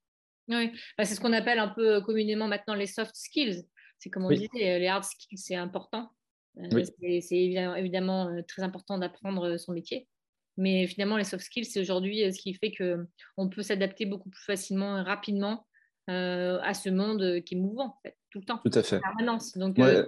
Oui, 0.47 0.71
bah, 0.97 1.05
c'est 1.05 1.13
ce 1.13 1.21
qu'on 1.21 1.33
appelle 1.33 1.59
un 1.59 1.67
peu 1.67 2.01
communément 2.01 2.47
maintenant 2.47 2.73
les 2.73 2.87
soft 2.87 3.15
skills. 3.15 3.65
C'est 3.99 4.09
comme 4.09 4.25
on 4.25 4.29
disait, 4.29 4.79
les 4.79 4.87
hard 4.87 5.03
skills, 5.03 5.37
c'est 5.37 5.55
important. 5.55 6.09
C'est 6.57 7.35
évidemment, 7.35 8.31
très 8.47 8.63
important 8.63 8.97
d'apprendre 8.97 9.57
son 9.57 9.73
métier. 9.73 10.07
Mais 10.57 10.87
finalement, 10.87 11.17
les 11.17 11.23
soft 11.23 11.43
skills, 11.43 11.65
c'est 11.65 11.79
aujourd'hui 11.79 12.31
ce 12.33 12.39
qui 12.39 12.53
fait 12.53 12.71
qu'on 12.71 13.49
peut 13.49 13.61
s'adapter 13.61 14.05
beaucoup 14.05 14.29
plus 14.29 14.43
facilement 14.43 14.97
et 14.99 15.01
rapidement 15.01 15.65
euh, 16.09 16.59
à 16.61 16.75
ce 16.75 16.89
monde 16.89 17.41
qui 17.43 17.55
est 17.55 17.57
mouvant, 17.57 17.97
tout 18.29 18.39
le 18.39 18.45
temps. 18.45 18.59
Tout 18.63 18.77
à 18.77 18.83
fait. 18.83 19.01
Donc, 19.55 19.79
euh, 19.79 20.05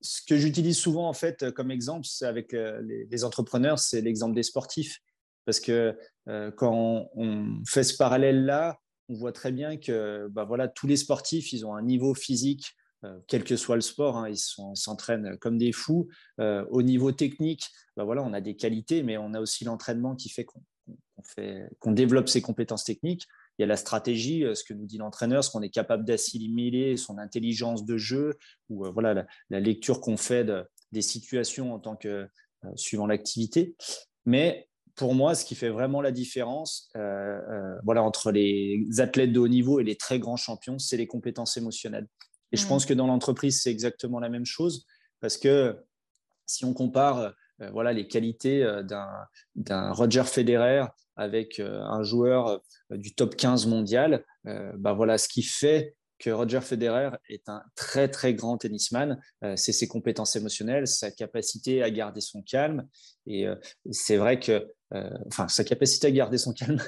ce 0.00 0.20
que 0.26 0.36
j'utilise 0.36 0.76
souvent 0.76 1.08
en 1.08 1.12
fait 1.12 1.52
comme 1.52 1.70
exemple, 1.70 2.06
c'est 2.06 2.26
avec 2.26 2.52
euh, 2.52 2.82
les, 2.82 3.24
entrepreneurs, 3.24 3.78
c'est 3.78 4.00
l'exemple 4.00 4.34
des 4.34 4.42
sportifs, 4.42 4.98
parce 5.44 5.60
que 5.60 5.96
quand 6.56 7.08
on, 7.14 7.62
fait 7.68 7.84
ce 7.84 7.96
parallèle-là, 7.96 8.80
on 9.08 9.14
voit 9.14 9.32
très 9.32 9.52
bien 9.52 9.76
que 9.76 10.26
bah, 10.30 10.44
voilà, 10.44 10.66
tous 10.66 10.88
les 10.88 10.96
sportifs, 10.96 11.52
ils 11.52 11.64
ont 11.64 11.74
un 11.74 11.82
niveau 11.82 12.14
physique 12.14 12.74
quel 13.26 13.42
que 13.42 13.56
soit 13.56 13.74
le 13.74 13.80
sport, 13.80 14.16
hein, 14.16 14.28
ils 14.28 14.38
s'entraînent 14.38 15.36
comme 15.38 15.58
des 15.58 15.72
fous. 15.72 16.08
au 16.38 16.82
niveau 16.82 17.12
technique, 17.12 17.68
bah, 17.96 18.04
voilà, 18.04 18.22
on 18.22 18.32
a 18.32 18.40
des 18.40 18.56
qualités, 18.56 19.04
mais 19.04 19.18
on 19.18 19.34
a 19.34 19.40
aussi 19.40 19.64
l'entraînement 19.64 20.16
qui 20.16 20.30
fait 20.30 20.46
qu'on 21.78 21.92
développe 21.92 22.28
ses 22.28 22.42
compétences 22.42 22.84
techniques 22.84 23.26
il 23.58 23.62
y 23.62 23.64
a 23.64 23.66
la 23.66 23.76
stratégie, 23.76 24.44
euh, 24.44 24.54
ce 24.54 24.64
que 24.64 24.74
nous 24.74 24.86
dit 24.86 24.98
l'entraîneur, 24.98 25.44
ce 25.44 25.50
qu'on 25.50 25.62
est 25.62 25.70
capable 25.70 26.04
d'assimiler, 26.04 26.96
son 26.96 27.18
intelligence 27.18 27.84
de 27.84 27.98
jeu, 27.98 28.38
ou 28.68 28.86
euh, 28.86 28.90
voilà 28.90 29.26
la, 29.50 29.60
lecture 29.60 30.00
qu'on 30.00 30.16
fait 30.16 30.46
des 30.92 31.02
situations 31.02 31.74
en 31.74 31.78
tant 31.78 31.96
que 31.96 32.08
euh, 32.64 32.68
suivant 32.76 33.06
l'activité. 33.06 33.76
Mais 34.24 34.68
pour 34.94 35.14
moi, 35.14 35.34
ce 35.34 35.44
qui 35.44 35.54
fait 35.54 35.70
vraiment 35.70 36.00
la 36.02 36.12
différence, 36.12 36.90
voilà, 37.82 38.02
entre 38.02 38.30
les 38.30 38.84
athlètes 38.98 39.32
de 39.32 39.40
haut 39.40 39.48
niveau 39.48 39.80
et 39.80 39.84
les 39.84 39.96
très 39.96 40.18
grands 40.18 40.36
champions, 40.36 40.78
c'est 40.78 40.98
les 40.98 41.06
compétences 41.06 41.56
émotionnelles. 41.56 42.06
Et 42.52 42.58
je 42.58 42.66
pense 42.66 42.84
que 42.84 42.92
dans 42.92 43.06
l'entreprise, 43.06 43.62
c'est 43.62 43.70
exactement 43.70 44.20
la 44.20 44.28
même 44.28 44.44
chose, 44.44 44.84
parce 45.20 45.38
que 45.38 45.82
si 46.44 46.66
on 46.66 46.74
compare 46.74 47.32
voilà 47.70 47.92
les 47.92 48.06
qualités 48.06 48.62
euh, 48.62 48.82
d'un 49.54 49.92
Roger 49.92 50.24
Federer 50.24 50.84
avec 51.16 51.60
euh, 51.60 51.80
un 51.82 52.02
joueur 52.02 52.62
du 52.90 53.14
top 53.14 53.36
15 53.36 53.66
mondial. 53.66 54.24
bah 54.44 54.92
voilà 54.92 55.18
ce 55.18 55.28
qui 55.28 55.42
fait 55.42 55.94
que 56.18 56.30
Roger 56.30 56.60
Federer 56.60 57.10
est 57.28 57.48
un 57.48 57.62
très 57.74 58.08
très 58.08 58.32
grand 58.32 58.56
tennisman, 58.56 59.20
c'est 59.56 59.72
ses 59.72 59.88
compétences 59.88 60.36
émotionnelles, 60.36 60.86
sa 60.86 61.10
capacité 61.10 61.82
à 61.82 61.90
garder 61.90 62.20
son 62.20 62.42
calme. 62.42 62.86
Et 63.26 63.44
c'est 63.90 64.16
vrai 64.16 64.38
que, 64.38 64.72
enfin, 65.26 65.48
sa 65.48 65.64
capacité 65.64 66.06
à 66.06 66.10
garder 66.12 66.38
son 66.38 66.52
calme. 66.52 66.80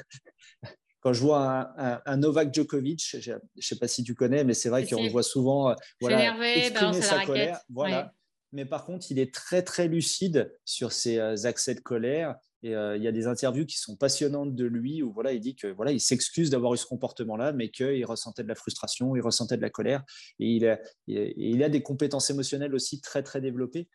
Quand 1.01 1.11
je 1.11 1.21
vois 1.21 1.73
un, 2.05 2.17
Novak 2.17 2.53
Djokovic, 2.53 3.17
je 3.19 3.33
ne 3.33 3.39
sais 3.59 3.77
pas 3.77 3.89
si 3.89 4.03
tu 4.03 4.15
connais, 4.15 4.45
mais 4.45 4.53
c'est 4.53 4.69
vrai 4.69 4.87
qu'on 4.87 5.09
voit 5.09 5.21
souvent 5.21 5.75
voilà, 5.99 6.33
exprimer 6.55 7.01
sa 7.01 7.25
colère. 7.25 7.59
Voilà. 7.69 8.13
Mais 8.51 8.65
par 8.65 8.85
contre, 8.85 9.07
il 9.11 9.19
est 9.19 9.33
très, 9.33 9.63
très 9.63 9.87
lucide 9.87 10.55
sur 10.65 10.91
ses 10.91 11.45
accès 11.45 11.75
de 11.75 11.81
colère. 11.81 12.35
Et 12.63 12.71
il 12.71 13.03
y 13.03 13.07
a 13.07 13.11
des 13.11 13.27
interviews 13.27 13.65
qui 13.65 13.77
sont 13.77 13.95
passionnantes 13.95 14.55
de 14.55 14.65
lui 14.65 15.03
où 15.03 15.13
voilà, 15.13 15.33
il 15.33 15.39
dit 15.39 15.55
que 15.55 15.67
voilà, 15.67 15.91
il 15.91 15.99
s'excuse 15.99 16.49
d'avoir 16.49 16.73
eu 16.73 16.77
ce 16.77 16.85
comportement-là, 16.87 17.51
mais 17.51 17.69
qu'il 17.69 18.03
ressentait 18.05 18.43
de 18.43 18.47
la 18.47 18.55
frustration, 18.55 19.15
il 19.15 19.21
ressentait 19.21 19.57
de 19.57 19.61
la 19.61 19.69
colère. 19.69 20.03
Et 20.39 20.47
il 20.47 20.67
a, 20.67 20.79
il 21.07 21.63
a 21.63 21.69
des 21.69 21.83
compétences 21.83 22.29
émotionnelles 22.31 22.73
aussi 22.73 23.01
très, 23.01 23.21
très 23.21 23.39
développées. 23.39 23.87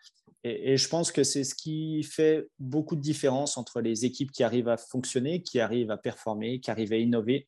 Et, 0.42 0.76
je 0.76 0.88
pense 0.88 1.12
que 1.12 1.22
c'est 1.22 1.44
ce 1.44 1.54
qui 1.54 2.02
fait 2.02 2.48
beaucoup 2.58 2.96
de 2.96 3.00
différence 3.00 3.58
entre 3.58 3.80
les 3.80 4.04
équipes 4.04 4.32
qui 4.32 4.42
arrivent 4.42 4.68
à 4.68 4.78
fonctionner, 4.78 5.42
qui 5.42 5.60
arrivent 5.60 5.90
à 5.90 5.98
performer, 5.98 6.60
qui 6.60 6.70
arrivent 6.70 6.92
à 6.92 6.96
innover, 6.96 7.46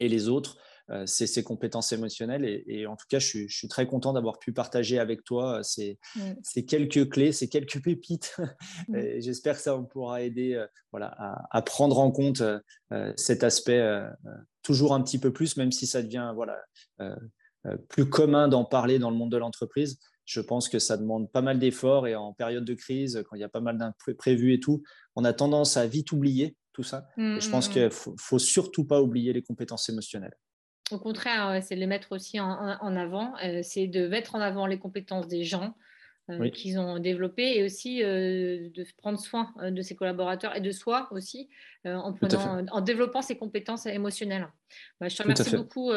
et 0.00 0.08
les 0.08 0.28
autres. 0.28 0.58
Euh, 0.90 1.04
c'est 1.06 1.26
ces 1.26 1.44
compétences 1.44 1.92
émotionnelles. 1.92 2.44
Et, 2.66 2.86
en 2.86 2.96
tout 2.96 3.06
cas, 3.08 3.18
je 3.18 3.46
suis, 3.46 3.68
très 3.68 3.86
content 3.86 4.12
d'avoir 4.12 4.38
pu 4.38 4.52
partager 4.52 4.98
avec 4.98 5.24
toi 5.24 5.62
ces, 5.62 5.98
quelques 6.66 7.08
clés, 7.08 7.32
ces 7.32 7.48
quelques 7.48 7.82
pépites. 7.82 8.36
J'espère 9.18 9.56
que 9.56 9.62
ça 9.62 9.78
pourra 9.78 10.22
aider 10.22 10.54
euh, 10.54 10.66
voilà, 10.90 11.14
à, 11.50 11.62
prendre 11.62 11.98
en 11.98 12.10
compte 12.10 12.40
euh, 12.40 13.12
cet 13.16 13.44
aspect 13.44 13.80
toujours 14.62 14.94
un 14.94 15.02
petit 15.02 15.18
peu 15.18 15.32
plus, 15.32 15.56
même 15.56 15.72
si 15.72 15.86
ça 15.86 16.02
devient 16.02 16.32
voilà, 16.34 16.60
plus 17.88 18.08
commun 18.08 18.48
d'en 18.48 18.64
parler 18.64 18.98
dans 18.98 19.10
le 19.10 19.16
monde 19.16 19.30
de 19.30 19.36
l'entreprise 19.36 19.98
je 20.26 20.40
pense 20.40 20.68
que 20.68 20.78
ça 20.78 20.96
demande 20.96 21.28
pas 21.32 21.42
mal 21.42 21.58
d'efforts 21.58 22.06
et 22.06 22.14
en 22.14 22.32
période 22.32 22.64
de 22.64 22.74
crise, 22.74 23.24
quand 23.28 23.34
il 23.34 23.40
y 23.40 23.44
a 23.44 23.48
pas 23.48 23.60
mal 23.60 23.78
d'imprévus 23.78 24.54
et 24.54 24.60
tout, 24.60 24.80
on 25.16 25.24
a 25.24 25.32
tendance 25.32 25.76
à 25.76 25.88
vite 25.88 26.12
oublier 26.12 26.56
tout 26.72 26.84
ça. 26.84 27.08
et 27.16 27.40
je 27.40 27.50
pense 27.50 27.68
mmh, 27.68 27.72
qu'il 27.72 27.82
ne 27.82 27.88
faut, 27.90 28.38
surtout 28.38 28.84
pas 28.84 29.02
oublier 29.02 29.32
les 29.32 29.42
compétences 29.42 29.88
émotionnelles. 29.88 30.36
Au 30.90 30.98
contraire, 30.98 31.62
c'est 31.62 31.74
de 31.74 31.80
les 31.80 31.86
mettre 31.86 32.12
aussi 32.12 32.40
en, 32.40 32.48
en 32.48 32.96
avant, 32.96 33.34
euh, 33.44 33.60
c'est 33.62 33.86
de 33.86 34.08
mettre 34.08 34.34
en 34.34 34.40
avant 34.40 34.66
les 34.66 34.78
compétences 34.78 35.28
des 35.28 35.44
gens, 35.44 35.74
euh, 36.30 36.50
qu'ils 36.50 36.78
ont 36.78 36.98
développé 36.98 37.58
et 37.58 37.64
aussi 37.64 38.02
euh, 38.02 38.68
de 38.74 38.86
prendre 38.98 39.18
soin 39.18 39.52
euh, 39.62 39.70
de 39.70 39.82
ses 39.82 39.96
collaborateurs 39.96 40.54
et 40.56 40.60
de 40.60 40.70
soi 40.70 41.08
aussi 41.12 41.48
en, 41.84 42.14
en 42.70 42.80
développant 42.80 43.22
ses 43.22 43.36
compétences 43.36 43.86
émotionnelles. 43.86 44.46
Bah, 45.00 45.08
je 45.08 45.16
te 45.16 45.22
remercie 45.22 45.56
beaucoup, 45.56 45.92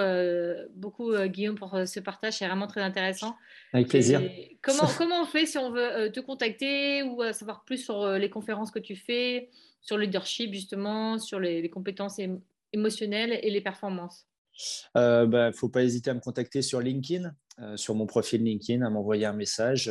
beaucoup 0.76 1.14
Guillaume 1.28 1.56
pour 1.56 1.78
ce 1.86 2.00
partage, 2.00 2.34
c'est 2.34 2.48
vraiment 2.48 2.68
très 2.68 2.82
intéressant. 2.82 3.36
Avec 3.74 3.90
plaisir. 3.90 4.22
comment, 4.62 4.88
comment 4.98 5.22
on 5.22 5.26
fait 5.26 5.46
si 5.46 5.58
on 5.58 5.72
veut 5.72 6.10
te 6.12 6.20
contacter 6.20 7.04
ou 7.04 7.22
savoir 7.34 7.64
plus 7.66 7.78
sur 7.78 8.08
les 8.14 8.30
conférences 8.30 8.72
que 8.72 8.80
tu 8.80 8.96
fais, 8.96 9.50
sur 9.82 9.98
le 9.98 10.06
leadership 10.06 10.54
justement, 10.54 11.20
sur 11.20 11.40
les, 11.40 11.62
les 11.62 11.70
compétences 11.70 12.20
émotionnelles 12.72 13.40
et 13.44 13.50
les 13.50 13.62
performances? 13.62 14.26
Il 14.96 15.00
ne 15.00 15.26
bah, 15.26 15.52
faut 15.52 15.70
pas 15.70 15.84
hésiter 15.84 16.10
à 16.10 16.14
me 16.14 16.20
contacter 16.20 16.62
sur 16.62 16.80
LinkedIn. 16.80 17.34
Euh, 17.60 17.78
sur 17.78 17.94
mon 17.94 18.08
profil 18.08 18.44
LinkedIn 18.44 18.84
à 18.84 18.90
m'envoyer 18.90 19.26
un 19.26 19.34
message. 19.34 19.88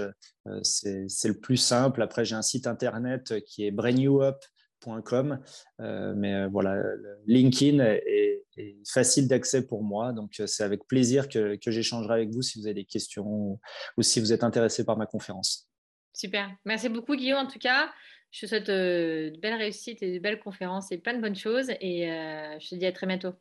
Euh, 0.48 0.60
c'est 0.64 1.28
le 1.28 1.38
plus 1.38 1.56
simple. 1.56 2.02
Après, 2.02 2.24
j'ai 2.24 2.34
un 2.34 2.42
site 2.42 2.66
internet 2.66 3.40
qui 3.44 3.64
est 3.64 3.70
brainyouup.com. 3.70 5.38
Euh, 5.80 6.12
mais 6.16 6.48
voilà, 6.48 6.82
LinkedIn 7.26 7.78
est, 7.84 8.40
facile 8.86 9.28
d'accès 9.28 9.66
pour 9.66 9.82
moi. 9.82 10.12
Donc, 10.12 10.42
c'est 10.46 10.64
avec 10.64 10.86
plaisir 10.86 11.28
que, 11.28 11.56
j'échangerai 11.64 12.14
avec 12.14 12.30
vous 12.30 12.42
si 12.42 12.58
vous 12.58 12.66
avez 12.66 12.74
des 12.74 12.84
questions 12.84 13.58
ou, 13.96 14.02
si 14.02 14.20
vous 14.20 14.32
êtes 14.32 14.44
intéressé 14.44 14.84
par 14.84 14.98
ma 14.98 15.06
conférence. 15.06 15.70
Super. 16.12 16.50
Merci 16.64 16.88
beaucoup, 16.88 17.16
Guillaume, 17.16 17.38
en 17.38 17.46
tout 17.46 17.60
cas. 17.60 17.90
Je 18.30 18.40
te 18.40 18.46
souhaite 18.46 18.66
de 18.66 19.32
belles 19.40 19.54
réussites 19.54 20.02
et 20.02 20.14
de 20.14 20.18
belles 20.18 20.40
conférences 20.40 20.90
et 20.90 20.98
plein 20.98 21.14
de 21.14 21.20
bonnes 21.20 21.36
choses. 21.36 21.70
Et 21.80 22.08
je 22.60 22.68
te 22.68 22.74
dis 22.74 22.86
à 22.86 22.92
très 22.92 23.06
bientôt. 23.06 23.32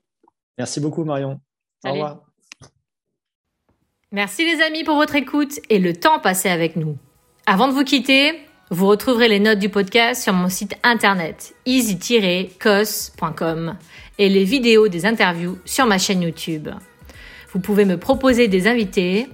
Merci 0.61 0.79
beaucoup, 0.79 1.03
Marion. 1.03 1.41
Au 1.83 1.91
revoir. 1.91 2.19
Merci 4.11 4.45
les 4.45 4.61
amis 4.61 4.83
pour 4.83 4.95
votre 4.95 5.15
écoute 5.15 5.59
et 5.71 5.79
le 5.79 5.95
temps 5.95 6.19
passé 6.19 6.49
avec 6.49 6.75
nous. 6.75 6.99
Avant 7.47 7.67
de 7.67 7.73
vous 7.73 7.83
quitter, 7.83 8.39
vous 8.69 8.85
retrouverez 8.85 9.27
les 9.27 9.39
notes 9.39 9.57
du 9.57 9.69
podcast 9.69 10.21
sur 10.21 10.33
mon 10.33 10.49
site 10.49 10.75
internet 10.83 11.55
easy-cos.com 11.65 12.45
et 14.19 14.29
les 14.29 14.43
vidéos 14.43 14.87
des 14.87 15.07
interviews 15.07 15.57
sur 15.65 15.87
ma 15.87 15.97
chaîne 15.97 16.21
YouTube. 16.21 16.69
Vous 17.53 17.59
pouvez 17.59 17.85
me 17.85 17.97
proposer 17.97 18.47
des 18.47 18.67
invités 18.67 19.29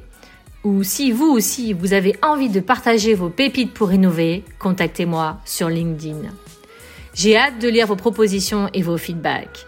ou 0.63 0.81
si 0.83 1.11
vous 1.11 1.27
aussi 1.27 1.73
vous 1.73 1.91
avez 1.91 2.15
envie 2.21 2.47
de 2.47 2.61
partager 2.61 3.15
vos 3.15 3.29
pépites 3.29 3.73
pour 3.73 3.91
innover, 3.91 4.45
contactez-moi 4.59 5.41
sur 5.43 5.67
LinkedIn. 5.67 6.21
J'ai 7.13 7.35
hâte 7.35 7.59
de 7.59 7.67
lire 7.67 7.87
vos 7.87 7.97
propositions 7.97 8.69
et 8.73 8.81
vos 8.81 8.97
feedbacks. 8.97 9.67